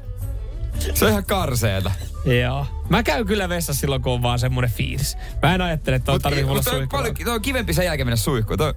[0.94, 1.90] Se on ihan karseeta.
[2.24, 2.66] Joo.
[2.88, 5.16] Mä käyn kyllä vessassa silloin, kun on vaan semmoinen fiilis.
[5.42, 6.98] Mä en ajattele, että on tarvii olla suihkua.
[6.98, 8.58] paljon, toi on kivempi sen jälkeen mennä suihkuun.
[8.58, 8.74] Toi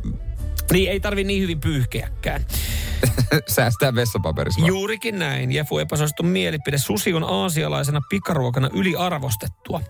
[0.71, 2.45] Niin ei tarvi niin hyvin pyyhkeäkään.
[3.47, 4.65] säästää vessapaperissa.
[4.65, 5.51] Juurikin näin.
[5.51, 6.77] Jefu epäsuosittu mielipide.
[6.77, 9.81] Susi on aasialaisena pikaruokana yliarvostettua.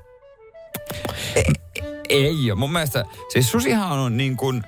[2.10, 2.60] Ei ole.
[2.60, 4.64] Mun mielestä, siis susihan on niin kuin,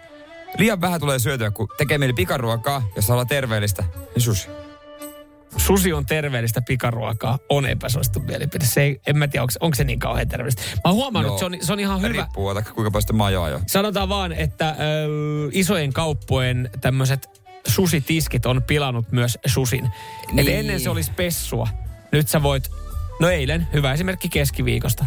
[0.58, 3.84] liian vähän tulee syötyä, kun tekee mieli pikaruokaa, jos haluaa terveellistä,
[4.16, 4.48] niin susi.
[5.58, 8.66] Susi on terveellistä pikaruokaa, on epäsuosittu mielipide.
[8.66, 10.62] Se ei, en mä tiedä, onko, onko se niin kauhean terveellistä.
[10.76, 12.14] Mä oon huomannut, että se on, se on ihan hyvä.
[12.14, 13.60] Riippuu, kuinka paljon sitä majoa jo.
[13.68, 14.74] Sanotaan vaan, että ö,
[15.52, 19.84] isojen kauppojen tämmöiset susitiskit on pilannut myös susin.
[19.84, 20.40] Niin.
[20.40, 20.60] Eli Niin.
[20.60, 21.68] ennen se olisi pessua.
[22.12, 22.72] Nyt sä voit,
[23.20, 25.06] no eilen, hyvä esimerkki keskiviikosta.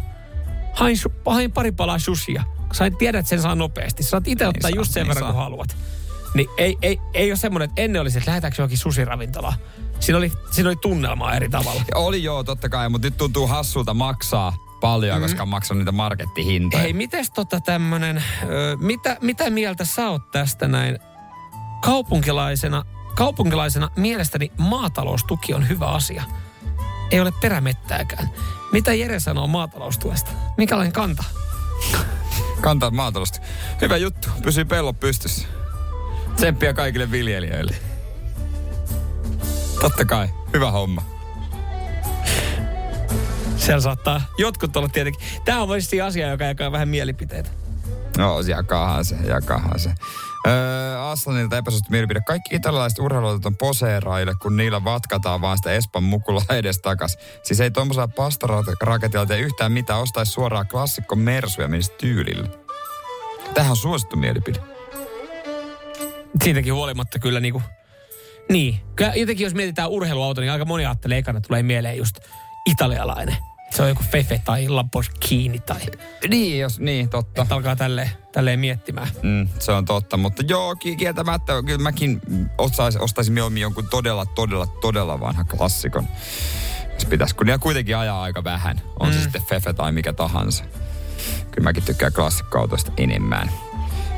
[0.73, 2.43] Hain, su- hain pari palaa susia.
[2.73, 4.03] Sain tiedät, että sen saa nopeasti.
[4.03, 5.33] Saat itse ottaa saa, just sen niin verran, saa.
[5.33, 5.77] kun haluat.
[6.35, 9.55] Niin ei, ei, ei ole semmoinen, että ennen olisi, että lähdetäänkö johonkin susiravintolaan.
[10.01, 11.83] Siinä oli, siinä oli tunnelmaa eri tavalla.
[11.91, 15.23] Ja oli joo, totta kai, mutta nyt tuntuu hassulta maksaa paljon, mm.
[15.23, 16.83] koska on maksanut niitä markettihintoja.
[16.83, 20.99] Hei, mites tota tämmönen, ö, mitä, mitä mieltä sä oot tästä näin
[21.83, 22.85] kaupunkilaisena?
[23.15, 26.25] Kaupunkilaisena mielestäni maataloustuki on hyvä asia.
[27.11, 28.31] Ei ole perämettääkään.
[28.73, 30.31] Mitä Jere sanoo maataloustuesta?
[30.57, 31.25] Minkälainen kanta?
[32.61, 33.41] Kantaa maatalosta.
[33.81, 35.49] Hyvä juttu, pysyy pellot pystyssä.
[36.37, 37.77] Tsemppiä kaikille viljelijöille.
[39.81, 41.03] Totta kai, hyvä homma.
[43.57, 45.27] Siellä saattaa jotkut olla tietenkin.
[45.45, 47.51] Tämä on varmasti asia, joka jakaa vähän mielipiteitä.
[48.19, 49.91] No, jakaahan se, jakaahan se.
[50.47, 52.21] Öö, Aslanilta epäsuosittu mielipide.
[52.21, 57.19] Kaikki italialaiset urheiluautot on poseeraille, kun niillä vatkataan vaan sitä Espan mukulaa edes takas.
[57.43, 62.49] Siis ei tuommoisella pastaraketilla tee yhtään mitään, ostaisi suoraan klassikko Mersu ja menisi tyylillä.
[63.55, 64.61] Tähän on suosittu mielipide.
[66.45, 67.62] Siitäkin huolimatta kyllä niinku...
[68.49, 68.81] Niin.
[68.97, 72.19] Kyllä jotenkin jos mietitään urheiluauto, niin aika moni ajattelee ekana tulee mieleen just
[72.67, 73.37] italialainen.
[73.71, 75.81] Se on joku Fefe tai Lamborghini tai...
[76.29, 77.43] Niin, jos, niin, totta.
[77.43, 79.09] Että alkaa tälleen, tälleen miettimään.
[79.23, 82.20] Mm, se on totta, mutta joo, ki- kieltämättä kyllä mäkin
[82.59, 86.09] ostaisin, ostaisin mieluummin jonkun todella, todella, todella vanha klassikon.
[86.99, 88.81] Se pitäisi, kun niillä kuitenkin ajaa aika vähän.
[89.01, 89.14] On mm.
[89.14, 90.64] se sitten Fefe tai mikä tahansa.
[91.51, 93.51] Kyllä mäkin tykkään klassikkoautoista enemmän.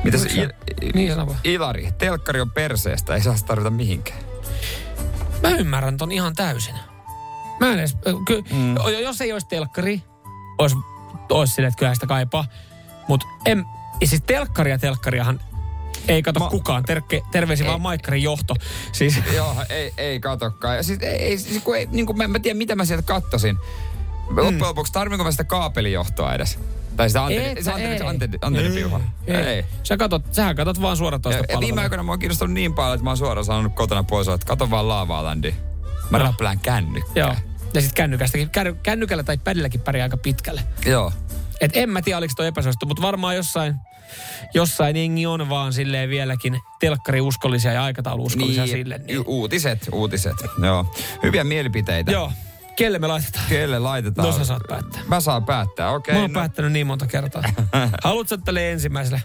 [0.05, 0.52] Mitäs Il-
[0.94, 1.38] Niin vaan.
[1.44, 4.18] Ilari, telkkari on perseestä, ei saa tarvita mihinkään.
[5.43, 6.74] Mä ymmärrän ton ihan täysin.
[7.61, 8.74] Mä en edes, ky, mm.
[9.03, 10.03] jos ei olisi telkkari,
[10.59, 10.76] olisi,
[11.30, 12.45] olisi silleen, että kyllä sitä kaipaa.
[13.09, 13.64] Mutta en,
[14.05, 15.41] siis telkkari ja telkkariahan
[16.09, 16.82] ei kato Ma- kukaan.
[16.82, 17.68] Terke, terveisiä Ei.
[17.70, 18.55] vaan Maikkarin johto.
[18.93, 20.76] Siis, Joo, ei, ei katokaan.
[20.76, 22.84] Ja siis ei, ei siis kun ei, niin kuin mä, en- mä tiedä, mitä mä
[22.84, 23.57] sieltä kattosin.
[23.57, 24.36] Mm.
[24.36, 26.59] Loppujen lopuksi tarvinko mä sitä kaapelijohtoa edes?
[26.99, 27.72] Tai sitä antenni, Et se
[28.42, 28.84] antenni,
[29.26, 29.64] ei.
[29.82, 31.82] Sä katot, sähän katot vaan suoratoista ja viime palvelua.
[31.82, 34.70] aikoina mua on kiinnostunut niin paljon, että mä oon suoraan sanonut kotona pois, että kato
[34.70, 35.55] vaan Laavaalandi.
[36.11, 36.24] Mä No.
[36.24, 37.12] räplään kännykkää.
[37.14, 37.34] Joo.
[37.74, 40.61] Ja sitten kännykästäkin, känny- kännykällä tai pädilläkin pärjää aika pitkälle.
[40.86, 41.12] Joo.
[41.61, 43.74] Et en mä tiedä, oliko toi epäsuosittu, mutta varmaan jossain,
[44.55, 49.01] jossain jengi on vaan silleen vieläkin telkkariuskollisia ja aikatauluuskollisia niin, sille.
[49.07, 49.18] Niin.
[49.20, 50.36] u- uutiset, uutiset.
[50.62, 50.86] Joo.
[51.22, 52.12] Hyviä mielipiteitä.
[52.12, 52.32] Joo.
[52.78, 53.44] Kelle me laitetaan?
[53.48, 54.28] Kelle laitetaan?
[54.28, 55.00] No sä saat päättää.
[55.08, 56.14] Mä saan päättää, okei.
[56.14, 57.42] Mä oon no, päättänyt niin monta kertaa.
[58.04, 59.22] Haluatko tälle ensimmäiselle?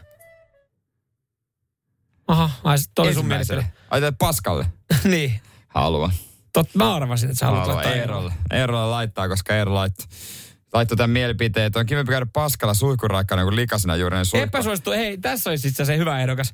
[2.28, 3.66] Aha, ai sit toi sun mielipide.
[3.90, 4.66] Ai Paskalle.
[5.04, 5.42] niin.
[5.68, 6.12] Haluan.
[6.54, 8.34] Tot, mä arvasin, että sä haluat Haluan laittaa Eerolle.
[8.52, 10.08] Eerolle laittaa, koska Eero laittoi
[10.74, 14.48] laittoi tämän mielipiteen, että on kivempi käydä paskalla suihkuraikkana kuin likasena juuri suihku.
[14.48, 16.54] Epäsuosittu, hei, tässä olisi itse asiassa hyvä ehdokas.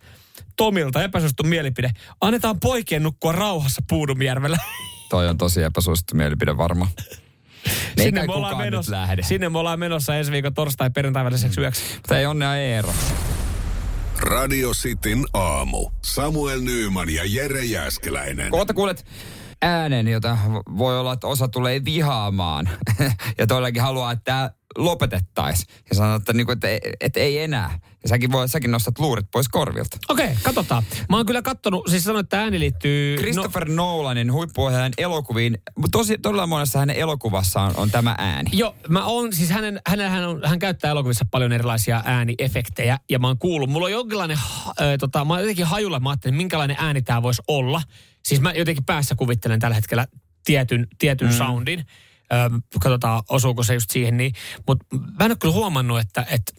[0.56, 1.92] Tomilta epäsuosittu mielipide.
[2.22, 4.58] Annetaan poikien nukkua rauhassa Puudumjärvellä.
[5.10, 6.88] Toi on tosi epäsuosittu mielipide varma.
[7.98, 9.24] Ei sinne, me ollaan menossa, lähde.
[9.24, 11.84] sinne me ollaan menossa ensi viikon torstai perjantai väliseksi yöksi.
[11.96, 12.94] Mutta ei onnea Eero.
[14.20, 15.90] Radio Cityn aamu.
[16.02, 18.52] Samuel Nyyman ja Jere Jäskeläinen.
[18.52, 19.06] Kohta kuulet
[19.62, 20.38] äänen, jota
[20.78, 22.70] voi olla, että osa tulee vihaamaan.
[23.38, 25.76] ja toillakin haluaa, että tämä lopetettaisiin.
[25.90, 26.68] Ja sanoo, että, niinku, että,
[27.02, 27.80] että ei enää.
[28.04, 29.98] Ja säkin, voi, säkin nostat luurit pois korvilta.
[30.10, 30.84] Okei, okay, katsotaan.
[31.10, 33.18] Mä oon kyllä kattonut, siis sanoin, että ääni liittyy...
[33.18, 35.58] Christopher no, Nolanin huippuohjaajan elokuviin.
[35.92, 38.50] Tosi, todella monessa hänen elokuvassa on, on tämä ääni.
[38.54, 43.20] Joo, mä oon, siis hänen, hänen, hän, on, hän käyttää elokuvissa paljon erilaisia ääniefektejä ja
[43.20, 44.40] mä oon kuullut, mulla on jonkinlainen,
[44.82, 47.82] ö, tota, mä oon jotenkin hajulla, mä ajattelin, minkälainen ääni tää voisi olla.
[48.26, 50.08] Siis mä jotenkin päässä kuvittelen tällä hetkellä
[50.46, 51.34] tietyn, tietyn mm.
[51.34, 51.80] soundin.
[51.80, 54.34] Ö, katsotaan, osuuko se just siihen niin.
[54.68, 56.54] Mutta mä en ole kyllä huomannut, että, että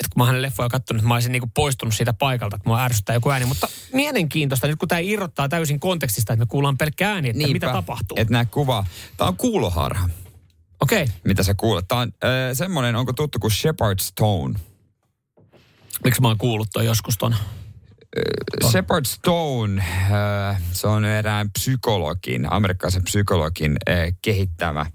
[0.00, 2.82] että kun mä hänen leffoja katsonut, että mä olisin niinku poistunut siitä paikalta, että mua
[2.82, 3.46] ärsyttää joku ääni.
[3.46, 7.72] Mutta mielenkiintoista, nyt kun tämä irrottaa täysin kontekstista, että me kuullaan pelkkä ääni, että mitä
[7.72, 8.16] tapahtuu.
[8.20, 8.86] Et näe kuvaa.
[9.16, 10.08] Tämä on kuuloharha,
[10.80, 11.14] Okei, okay.
[11.24, 11.88] mitä sä kuulet.
[11.88, 14.54] Tämä on äh, semmoinen, onko tuttu kuin Shepard Stone.
[16.04, 17.36] miksi mä oon kuullut toi joskus ton?
[18.70, 24.88] Shepard Stone, äh, se on erään psykologin, amerikkalaisen psykologin äh, kehittämä äh,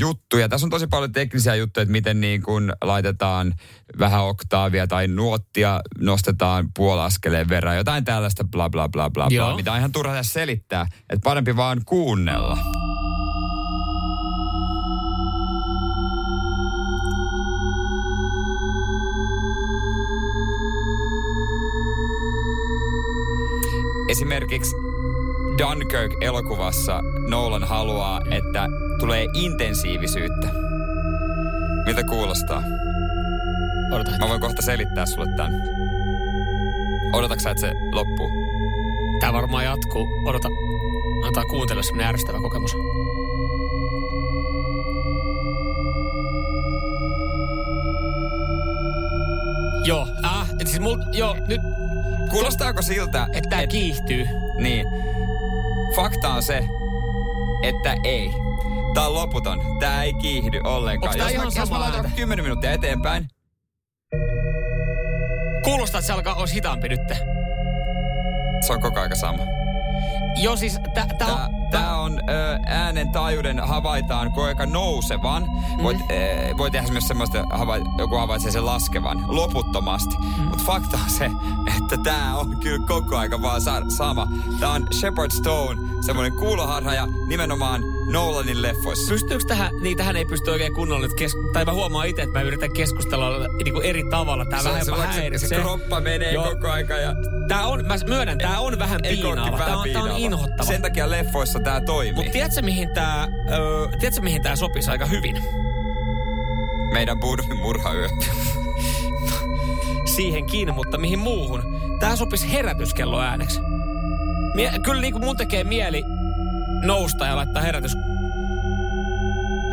[0.00, 0.38] juttu.
[0.38, 3.54] Ja tässä on tosi paljon teknisiä juttuja, että miten niin kun laitetaan
[3.98, 7.76] vähän oktaavia tai nuottia nostetaan puolaskeleen verran.
[7.76, 10.86] Jotain tällaista bla bla bla bla, bla mitä on ihan turha tässä selittää.
[11.10, 12.58] Että parempi vaan kuunnella.
[24.08, 24.76] Esimerkiksi
[25.58, 30.48] Dunkirk-elokuvassa Nolan haluaa, että tulee intensiivisyyttä.
[31.84, 32.62] Miltä kuulostaa?
[33.92, 34.10] Odota.
[34.10, 35.62] Mä voin kohta selittää sulle tämän.
[37.12, 38.30] Odotatko sä, että se loppuu?
[39.20, 40.08] Tää varmaan jatkuu.
[40.24, 40.48] Odota.
[41.26, 42.76] Antaa kuuntella semmonen ärsyttävä kokemus.
[49.84, 51.60] Joo, äh, et siis mul, joo, nyt,
[52.30, 54.26] Kuulostaako siltä, että tää kiihtyy.
[54.58, 54.86] Niin.
[55.96, 56.64] Fakta on se,
[57.62, 58.30] että ei.
[58.94, 59.78] Tää on loputon.
[59.80, 61.08] Tää ei kiihdy ollenkaan.
[61.08, 62.16] Onks tää jos ihan mä, jos mä laitan ääntä?
[62.16, 63.28] 10 minuuttia eteenpäin,
[65.64, 67.00] Kuulostaa, että se alkaa olisi hitaampi nyt.
[68.66, 69.42] se on koko aika sama.
[70.42, 75.42] Joo, siis tää, tää, Tää, on, tää on ö, äänen taajuuden havaitaan koko aika nousevan.
[75.76, 75.82] Mm.
[75.82, 76.04] Voit, ö,
[76.58, 80.16] voi tehdä myös semmoista, hava- joku havaitsee sen laskevan loputtomasti.
[80.36, 80.42] Mm.
[80.42, 81.30] Mutta fakta on se,
[81.76, 84.26] että tää on kyllä koko aika vaan sa- sama.
[84.60, 87.80] Tää on Shepard Stone, semmoinen kuuloharha ja nimenomaan
[88.12, 89.12] Nolanin leffoissa.
[89.12, 92.38] pystyykö tähän, niin tähän ei pysty oikein kunnolla nyt kes, tai mä huomaan itse, että
[92.38, 94.44] mä yritän keskustella niin kuin eri tavalla.
[94.44, 95.60] Tää vähän se, jopa se, se, häiritsee.
[95.60, 96.44] kroppa menee Joo.
[96.50, 97.14] koko aika ja
[97.48, 99.58] Tää on, mä myönnän, tää on vähän piinaava.
[99.58, 100.68] Tää on, tää on inhottava.
[100.68, 102.12] Sen takia leffoissa tää toimii.
[102.12, 105.42] Mutta tiedätkö mihin tää, öö, tiedätkö mihin tää sopisi aika hyvin?
[106.92, 108.08] Meidän Budumin murhayö.
[110.04, 111.62] Siihenkin, mutta mihin muuhun?
[112.00, 113.60] Tää sopisi herätyskello ääneksi.
[114.54, 116.04] Mie, kyllä niinku mun tekee mieli
[116.84, 117.96] nousta ja laittaa herätys.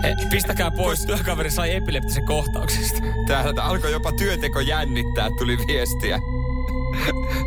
[0.04, 3.02] He, pistäkää pois, työkaveri sai epileptisen kohtauksesta.
[3.28, 6.20] Täältä alkoi jopa työteko jännittää, tuli viestiä.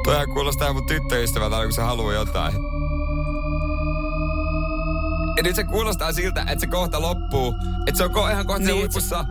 [0.04, 2.54] Toihan kuulostaa mun tyttöystävältä, kun se haluaa jotain.
[5.36, 7.54] Ja nyt se kuulostaa siltä, että se kohta loppuu.
[7.86, 9.24] Että se on ko- ihan kohta niin, huipussa.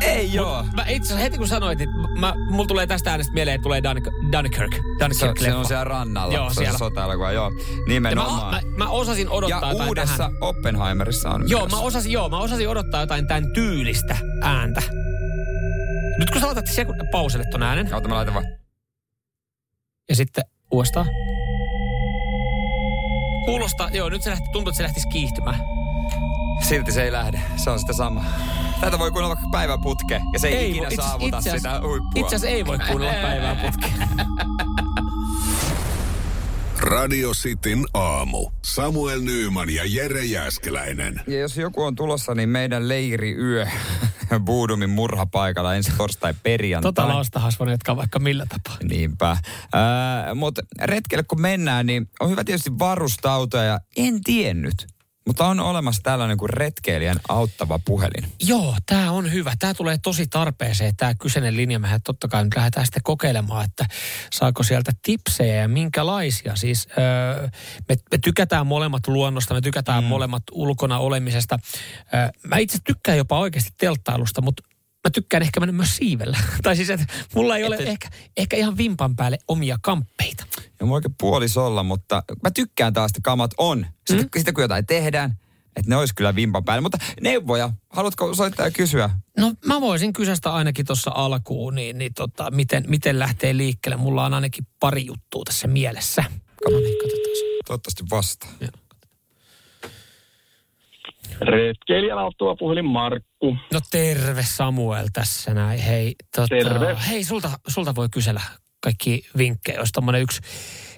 [0.00, 0.66] Ei joo.
[0.74, 1.88] Mä itse asiassa heti kun sanoit, niin
[2.20, 3.96] mä, mulla tulee tästä äänestä mieleen, että tulee Dun,
[4.32, 4.72] Dunkirk.
[5.00, 6.34] Dunkirk Se, se on siellä rannalla.
[6.34, 6.72] Joo, se siellä.
[6.72, 7.44] on sota-elokuva, joo.
[7.50, 8.54] Ja mä, Nimenomaan.
[8.54, 10.32] mä, mä, osasin ja odottaa jotain uudessa tähän.
[10.40, 11.72] Oppenheimerissa on Joo, myös.
[11.72, 14.82] mä osasin, joo, mä osasin odottaa jotain tämän tyylistä ääntä.
[16.18, 18.46] Nyt kun sä laitat sekun, pauselle ton äänen, Ota mä laitan vaan.
[20.08, 21.06] Ja sitten uudestaan.
[23.44, 25.58] Kuulostaa, joo, nyt se lähti, tuntuu, että se lähtisi kiihtymään.
[26.68, 27.40] Silti se ei lähde.
[27.56, 28.24] Se on sitä sama.
[28.80, 31.50] Tätä voi kuunnella vaikka päivän putke ja se ei, ei ikinä voi- itse- saavuta itse
[31.50, 32.10] asiassa- sitä huippua.
[32.14, 33.92] Itse asiassa ei voi kuunnella päivää putkeen.
[36.80, 38.50] Radio Cityn aamu.
[38.62, 41.20] Samuel Nyyman ja Jere Jäskeläinen.
[41.26, 43.66] Ja jos joku on tulossa, niin meidän leiriyö
[44.40, 46.88] Buudumin murhapaikalla ensi torstai perjantai.
[46.92, 48.76] Tota laustahas voi jatkaa vaikka millä tapaa.
[48.82, 49.30] Niinpä.
[49.30, 49.40] Äh,
[50.34, 54.86] Mutta retkelle kun mennään, niin on hyvä tietysti varustautua ja en tiennyt.
[55.26, 58.32] Mutta on olemassa tällainen kuin retkeilijän auttava puhelin.
[58.40, 59.52] Joo, tämä on hyvä.
[59.58, 61.78] Tämä tulee tosi tarpeeseen, tämä kyseinen linja.
[61.78, 63.86] Mehän totta kai nyt lähdetään sitten kokeilemaan, että
[64.32, 66.56] saako sieltä tipsejä ja minkälaisia.
[66.56, 67.48] Siis öö,
[67.88, 70.08] me, me tykätään molemmat luonnosta, me tykätään mm.
[70.08, 71.58] molemmat ulkona olemisesta.
[72.14, 74.62] Öö, mä itse tykkään jopa oikeasti telttailusta, mutta
[75.04, 76.38] mä tykkään ehkä mennä myös siivellä.
[76.62, 80.44] tai siis, että mulla ei ole Et- ehkä, ehkä ihan vimpan päälle omia kamppeita.
[80.80, 83.86] Ja mulla oikein puolis olla, mutta mä tykkään taas, että kamat on.
[84.08, 84.30] Sitten, mm.
[84.36, 85.30] sitten kun jotain tehdään,
[85.76, 86.80] että ne olisi kyllä vimpan päällä.
[86.80, 89.10] Mutta neuvoja, haluatko soittaa ja kysyä?
[89.38, 93.96] No mä voisin kysästä ainakin tuossa alkuun, niin, niin tota, miten, miten lähtee liikkeelle.
[93.96, 96.24] Mulla on ainakin pari juttua tässä mielessä.
[96.70, 97.32] No niin, katsotaan.
[97.66, 98.50] Toivottavasti vastaa.
[101.40, 103.56] Retkeilijän auttava puhelin Markku.
[103.72, 105.80] No terve Samuel tässä näin.
[105.80, 106.96] Hei, tota, Terve.
[107.08, 108.40] hei sulta, sulta voi kysellä
[108.80, 110.40] kaikki vinkkejä, jos tommonen yksi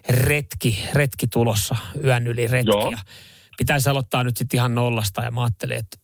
[0.08, 2.70] retki, retki tulossa, yön yli retki.
[2.70, 2.92] Joo.
[3.58, 5.96] Pitäisi aloittaa nyt sitten ihan nollasta ja mä ajattelin, että,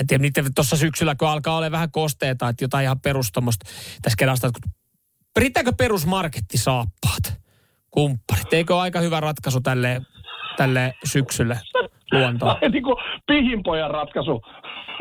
[0.00, 3.70] että en tiedä, tuossa syksyllä, kun alkaa olla vähän kosteita, että jotain ihan perustomosta
[4.02, 4.72] tässä kerrasta, että kun-
[5.36, 7.34] riittääkö perusmarkettisaappaat,
[7.90, 8.52] kumpparit?
[8.52, 10.00] Eikö ole aika hyvä ratkaisu tälle,
[10.56, 11.60] tälle syksylle
[12.18, 12.56] luontoon?
[12.72, 12.96] niin kuin
[13.26, 14.42] pihinpojan ratkaisu.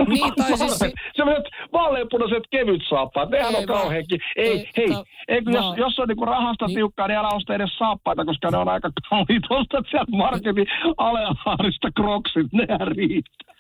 [0.08, 3.80] Niin, tai siis se- Sellaiset vaaleanpunaiset kevyt saappaat, nehän Ei on vaan.
[3.82, 4.20] kauheankin.
[4.36, 6.76] Ei, Ei, hei, ta- ei, kun jos, jos on niinku rahasta Niin.
[6.76, 9.44] tiukkaa, niin älä osta edes saappaita, koska ne on aika kalliit.
[9.50, 13.54] Ostat sieltä marketin alehaarista kroksit, nehän riittää.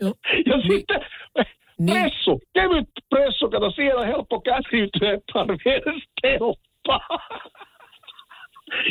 [0.00, 0.14] Joo.
[0.46, 0.68] ja Niin.
[0.72, 1.00] sitten
[1.78, 2.00] Niin.
[2.02, 7.18] pressu, kevyt pressu, kato, siellä on helppo käsiytyä, et tarvii edes telppaa.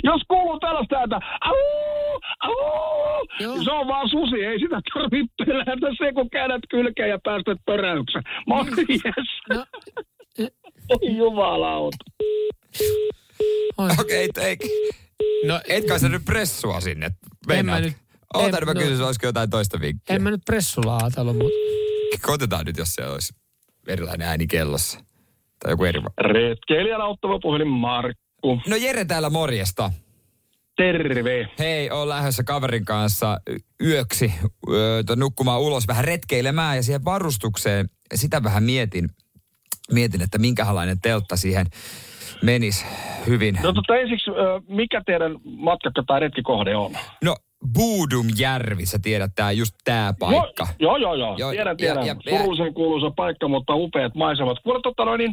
[0.04, 1.56] Jos kuuluu tällaista ääntä, au,
[2.40, 7.20] au, niin se on vaan susi, ei sitä tarvitse pelätä se, kun käännät kylkeen ja
[7.24, 8.22] päästät pöräyksen.
[8.48, 8.78] Morjes.
[9.50, 9.66] No,
[10.90, 11.98] Oi jumalauta.
[13.78, 14.58] Okei, okay, ei,
[15.48, 17.06] no, et kai sä nyt pressua sinne.
[17.06, 17.14] En
[17.48, 17.80] Meinaat?
[17.82, 17.98] mä nyt-
[18.34, 20.16] Oota, en- mä no- kysyn, olisiko jotain toista vinkkiä.
[20.16, 21.52] en mä nyt pressulla ajatellut, mutta
[22.22, 23.34] Koitetaan nyt, jos siellä olisi
[23.88, 25.00] erilainen ääni kellossa.
[25.64, 26.02] Tai joku eri...
[26.22, 27.68] Retkeilijän auttava puhelin
[28.46, 28.70] Markku.
[28.70, 29.92] No Jere täällä morjesta.
[30.78, 31.48] Terve.
[31.60, 33.38] Hei, on lähdössä kaverin kanssa
[33.84, 34.34] yöksi
[34.70, 39.10] öö, nukkumaan ulos vähän retkeilemään ja siihen varustukseen, sitä vähän mietin,
[39.92, 41.66] mietin että minkälainen teltta siihen
[42.44, 42.86] menisi
[43.28, 43.60] hyvin.
[43.64, 44.32] No tota ensiksi,
[44.68, 46.92] mikä teidän matkakka tai retkikohde on?
[47.24, 47.36] No,
[47.74, 50.68] Buudumjärvi, sä tiedät, tää just tää paikka.
[50.80, 51.36] Joo, joo, joo.
[51.38, 52.06] Joo, tiedän, tiedän.
[52.08, 54.58] ja- ja- Surullisen kuuluisa paikka, mutta upeat maisemat.
[54.64, 55.32] Kuule, totta noin, niin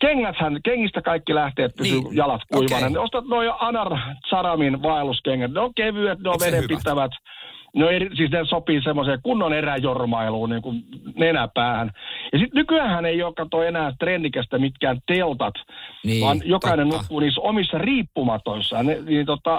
[0.00, 2.86] kengäthän, kengistä kaikki lähteet pysyy Niin, jalat kuivana.
[2.86, 3.02] Okay.
[3.02, 3.98] Ostat noin Anar
[4.30, 5.52] Saramin vaelluskengät.
[5.52, 7.12] Ne on kevyet, ne on vedenpitävät.
[7.76, 10.84] No eri, siis ne sopii semmoiseen kunnon eräjormailuun niin kuin
[11.16, 11.90] nenäpäähän.
[12.32, 15.54] Ja sitten nykyään ei ole kato enää trendikästä mitkään teltat,
[16.04, 17.02] Niin, vaan jokainen totta.
[17.02, 18.86] nukkuu niissä omissa riippumatoissaan.
[18.86, 19.58] Ne, niin tota,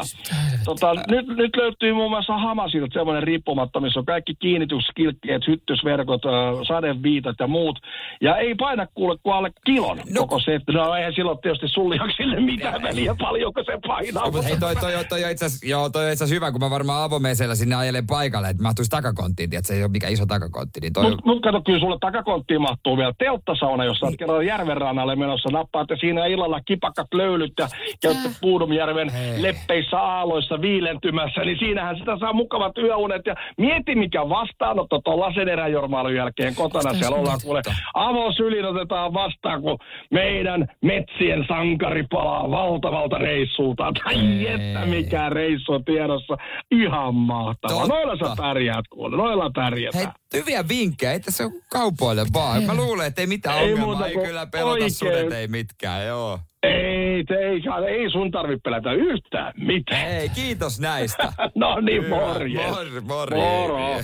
[0.66, 6.32] tota, nyt, nyt löytyy muun muassa Hamasilta semmoinen riippumatta, missä on kaikki kiinnityskilkkeet, hyttysverkot, äh,
[6.68, 7.80] sadeviitat ja muut.
[8.22, 10.04] Ja ei paina kuule kuin alle kilon No.
[10.10, 10.22] no.
[10.22, 10.60] koko se.
[10.74, 14.26] No eihän silloin tietysti sulliaksille mitään väliä, paljonko se painaa.
[14.26, 16.60] Mutta hei, toi, toi, toi, on itse asiassa, joo, toi on itse asiassa hyvä, kun
[16.62, 20.26] mä varmaan avomeisellä sinne ajelen paikalle, että mahtuisi takakonttiin, tiedät, se ei ole mikään iso
[20.26, 20.80] takakontti.
[20.82, 24.46] Niin toi, Mutta mut kato, kyllä sulle takakonttiin mahtuu vielä telttasauna, jos sä oot kerran
[24.46, 25.50] järven rannalle menossa.
[25.50, 27.68] Nappaatte siinä illalla kipakat löylyt ja
[28.02, 29.42] käytte Puudumjärven Hei.
[29.42, 33.22] leppeissä aaloissa viilentymässä, niin siinähän sitä saa mukavat yöunet.
[33.26, 36.94] Ja mieti, mikä vastaanotto tuon laseneräjormailun jälkeen kotona.
[36.94, 37.62] Siellä ollaan kuule
[37.94, 39.78] avosylin otetaan vastaan, kun
[40.12, 43.92] meidän metsien sankari palaa valtavalta reissulta.
[44.04, 46.38] Tai että mikä reissu on tiedossa.
[46.72, 47.88] Ihan mahtavaa.
[47.92, 50.04] Noilla sä pärjäät kuule, noilla pärjätään.
[50.06, 52.64] Hei, hyviä vinkkejä, ei tässä ole kaupoille vaan.
[52.64, 54.92] Mä luulen, että ei mitään Ei ongelmaa, muuta ei kyllä pelota oikein.
[54.92, 56.40] sudet, ei mitkään, joo.
[56.64, 57.62] Ei, te, ei,
[57.98, 60.08] ei sun tarvi pelätä yhtään mitään.
[60.08, 61.34] Hei, kiitos näistä.
[61.56, 62.70] No niin, morjes.
[62.70, 63.40] Mor, morjes.
[63.42, 64.02] Moro.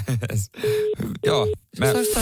[1.25, 1.47] Joo,
[1.79, 2.19] me, se.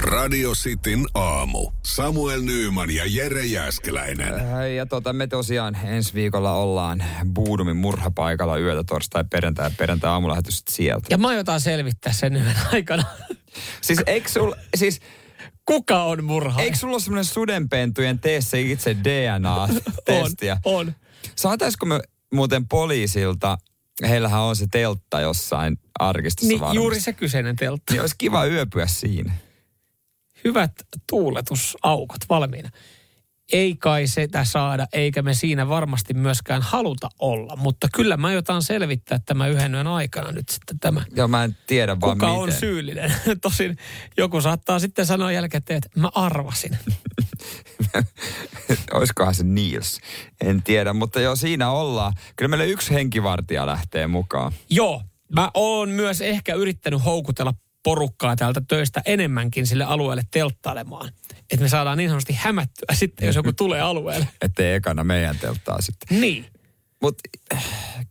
[0.00, 1.70] Radio Cityn aamu.
[1.84, 4.34] Samuel Nyyman ja Jere Jäskeläinen.
[4.76, 7.04] Ja tota, me tosiaan ensi viikolla ollaan
[7.34, 11.06] Buudumin murhapaikalla yötä torstai perjantai ja perjantai aamulähetys sieltä.
[11.10, 13.04] Ja mä aiotaan selvittää sen yhden aikana.
[13.80, 15.00] Siis eikö sul, siis
[15.64, 16.64] Kuka on murhaaja?
[16.64, 20.58] eikö sulla ole semmoinen sudenpentujen tee se itse DNA-testiä?
[20.64, 20.94] On, on.
[21.36, 22.00] Saataisiko me
[22.34, 23.58] muuten poliisilta,
[24.08, 26.76] heillähän on se teltta jossain arkistossa Niin, varmasti.
[26.76, 27.92] juuri se kyseinen teltta.
[27.92, 29.32] Niin olisi kiva yöpyä siinä.
[30.44, 30.72] Hyvät
[31.10, 32.70] tuuletusaukot valmiina.
[33.52, 37.56] Ei kai sitä saada, eikä me siinä varmasti myöskään haluta olla.
[37.56, 41.04] Mutta kyllä mä jotain selvittää tämä yhden yön aikana nyt sitten tämä.
[41.16, 42.42] Joo, mä en tiedä vaan Kuka miten.
[42.42, 43.14] on syyllinen?
[43.42, 43.78] Tosin
[44.16, 46.78] joku saattaa sitten sanoa jälkikäteen, että mä arvasin.
[48.92, 50.00] Olisikohan se Niels?
[50.40, 52.12] En tiedä, mutta joo, siinä ollaan.
[52.36, 54.52] Kyllä meillä yksi henkivartija lähtee mukaan.
[54.70, 55.02] Joo,
[55.34, 61.12] mä oon myös ehkä yrittänyt houkutella porukkaa täältä töistä enemmänkin sille alueelle telttailemaan.
[61.50, 64.28] Että me saadaan niin sanotusti hämättyä sitten, jos joku tulee alueelle.
[64.42, 66.20] Ettei ekana meidän telttaa sitten.
[66.20, 66.46] Niin.
[67.02, 67.22] Mutta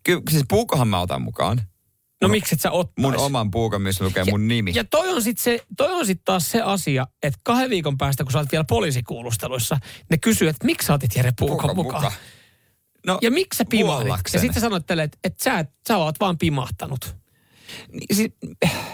[0.04, 1.62] kyllä, siis puukohan mä otan mukaan.
[2.22, 3.02] No miksi et sä ottais?
[3.02, 4.72] Mun oman puukon, missä lukee mun nimi.
[4.76, 8.24] Ja toi on sitten se, toi on sit taas se asia, että kahden viikon päästä,
[8.24, 9.78] kun sä olet vielä poliisikuulusteluissa,
[10.10, 12.12] ne kysyy, että miksi sä otit Jere Puukon mukaan.
[13.08, 14.20] No, Ja miksi sä pimahdat?
[14.34, 17.16] Ja sitten sä sanoit tälle, että, että sä, et- sä oot vaan pimahtanut.
[17.92, 18.32] Niin, siis,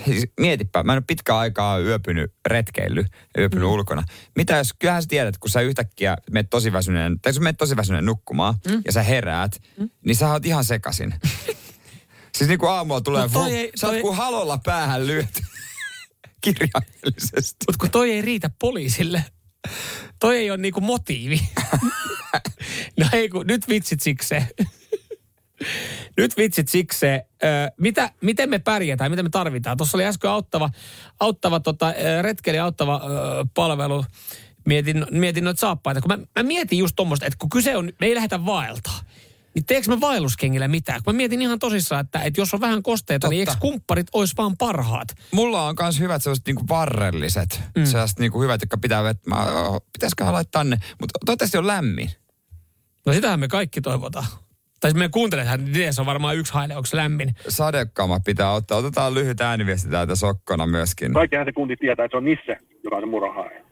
[0.06, 3.74] siis mietipä, mä en ole pitkään aikaa yöpynyt retkeillyt ja yöpynyt mm.
[3.74, 4.04] ulkona.
[4.36, 7.76] Mitä jos, kyllähän sä tiedät, kun sä yhtäkkiä menet tosi väsyneen, tai jos menet tosi
[7.76, 8.82] väsyneen nukkumaan mm.
[8.86, 9.90] ja sä heräät, mm.
[10.06, 11.14] niin sä oot ihan sekasin.
[12.38, 15.42] siis niin kuin aamulla tulee, Mut toi ei- sä oot toi- kuin halolla päähän lyöty.
[16.44, 17.66] Kirjaimellisesti.
[17.68, 19.26] Mutta kun toi ei riitä poliisille.
[20.20, 21.42] Toi ei ole niinku motiivi.
[23.00, 24.48] no ei kun, nyt vitsit sikseen.
[26.18, 27.22] Nyt vitsit sikseen.
[27.44, 27.48] Ö,
[27.78, 29.78] mitä, miten me pärjätään, mitä me tarvitaan?
[29.78, 30.70] Tuossa oli äsken auttava,
[31.20, 33.02] auttava tota, retkeli auttava
[33.54, 34.06] palvelu.
[34.66, 36.02] Mietin, mietin noita saappaita.
[36.02, 39.00] Kun mä, mä mietin just tuommoista, että kun kyse on, me ei lähdetä vaeltaa.
[39.56, 41.04] Niin teekö mä vaelluskengillä mitään?
[41.04, 43.52] Kun mä mietin ihan tosissaan, että, että jos on vähän kosteita, niin Totta.
[43.52, 45.08] eikö kumpparit olisi vaan parhaat?
[45.32, 47.62] Mulla on myös hyvät sellaiset niinku varrelliset.
[47.78, 47.86] Mm.
[47.86, 49.34] Sellaiset niinku hyvät, jotka pitää vetää.
[49.94, 50.78] Pitäisiköhän laittaa ne.
[51.02, 52.12] Mutta toivottavasti on lämmin.
[53.06, 54.26] No sitähän me kaikki toivotaan.
[54.84, 57.36] Tai meidän kuuntelijathan, niin se on varmaan yksi haile, onko lämmin.
[57.50, 58.78] Sadekama pitää ottaa.
[58.78, 61.14] Otetaan lyhyt ääniviesti täältä sokkona myöskin.
[61.14, 63.64] Kaikkihan se kunti tietää, että se on Nisse, joka on se murhaaja.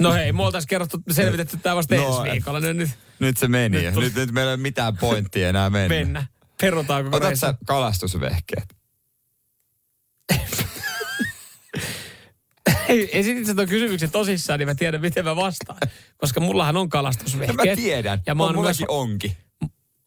[0.00, 2.60] No hei, me oltaisiin kerrottu, selvitetty tämä vasta No, no, ensi viikolla.
[2.60, 2.90] Nyt, nyt
[3.20, 3.82] Nyt se meni.
[3.82, 5.88] Nyt Nyt, nyt, meillä ei ole mitään pointtia enää mennä.
[5.96, 6.26] mennä.
[6.60, 7.46] Perutaan koko Otat reissu.
[7.46, 8.76] sä kalastusvehkeet?
[12.88, 15.78] Hei, esitit sä tuon kysymyksen tosissaan, niin mä tiedän, miten mä vastaan.
[16.16, 17.56] Koska mullahan on No kalastusvehkeet.
[17.70, 18.20] mä tiedän.
[18.26, 19.36] Ja mä on oon myös, mullakin onki.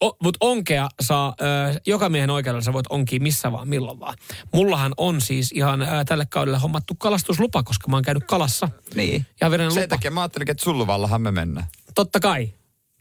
[0.02, 4.18] O, mut onkea saa, ö, joka miehen oikeudella sä voit onkia missä vaan, milloin vaan.
[4.52, 8.68] Mullahan on siis ihan ö, tälle kaudelle hommattu kalastuslupa, koska mä oon käynyt kalassa.
[8.94, 9.26] Niin.
[9.40, 9.86] Ja Sen lupa.
[9.88, 11.66] takia mä ajattelin, että Sulluvallahan me mennään.
[11.94, 12.52] Totta kai.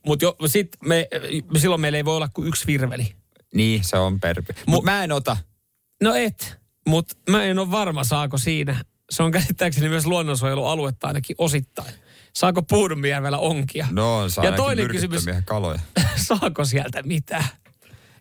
[0.06, 1.08] Mutta sit me,
[1.58, 3.16] silloin meillä ei voi olla kuin yksi virveli.
[3.54, 4.54] Niin, se on perpi.
[4.68, 5.38] Mut mä en ota.
[6.04, 8.84] No et, mutta mä en ole varma saako siinä.
[9.10, 11.94] Se on käsittääkseni myös luonnonsuojelualuetta ainakin osittain.
[12.34, 13.88] Saako Puudumijärvellä onkia?
[13.92, 15.80] No on saa Ja toinen kysymys, kaloja.
[16.28, 17.46] saako sieltä mitään?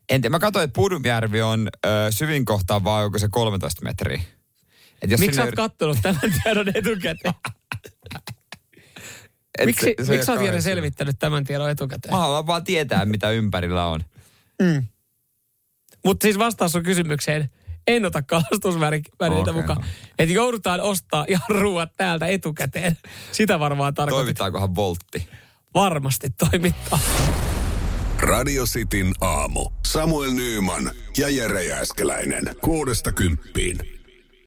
[0.08, 4.20] En mä katsoin, että Pudumjärvi on ö, syvin kohtaan vaan onko se 13 metriä.
[5.02, 7.34] Et jos Miksi sä oot kattonut tämän tiedon etukäteen?
[9.58, 10.60] et miksi se- se miksi sä oot syvä.
[10.60, 12.14] selvittänyt tämän tiedon etukäteen?
[12.14, 14.00] Mä haluan vaan tietää, mitä ympärillä on.
[16.04, 17.50] Mutta siis vastaus on kysymykseen,
[17.96, 19.52] en ota kalastusvälineitä Okei.
[19.52, 19.84] mukaan.
[20.18, 22.96] Että joudutaan ostaa ihan ruuat täältä etukäteen.
[23.32, 24.16] Sitä varmaan tarkoitit.
[24.24, 25.28] Toimittaankohan voltti?
[25.74, 26.98] Varmasti toimittaa.
[28.20, 29.70] Radio Cityn aamu.
[29.86, 32.56] Samuel Nyyman ja Jere Jäskeläinen.
[32.60, 33.99] Kuudesta kymppiin.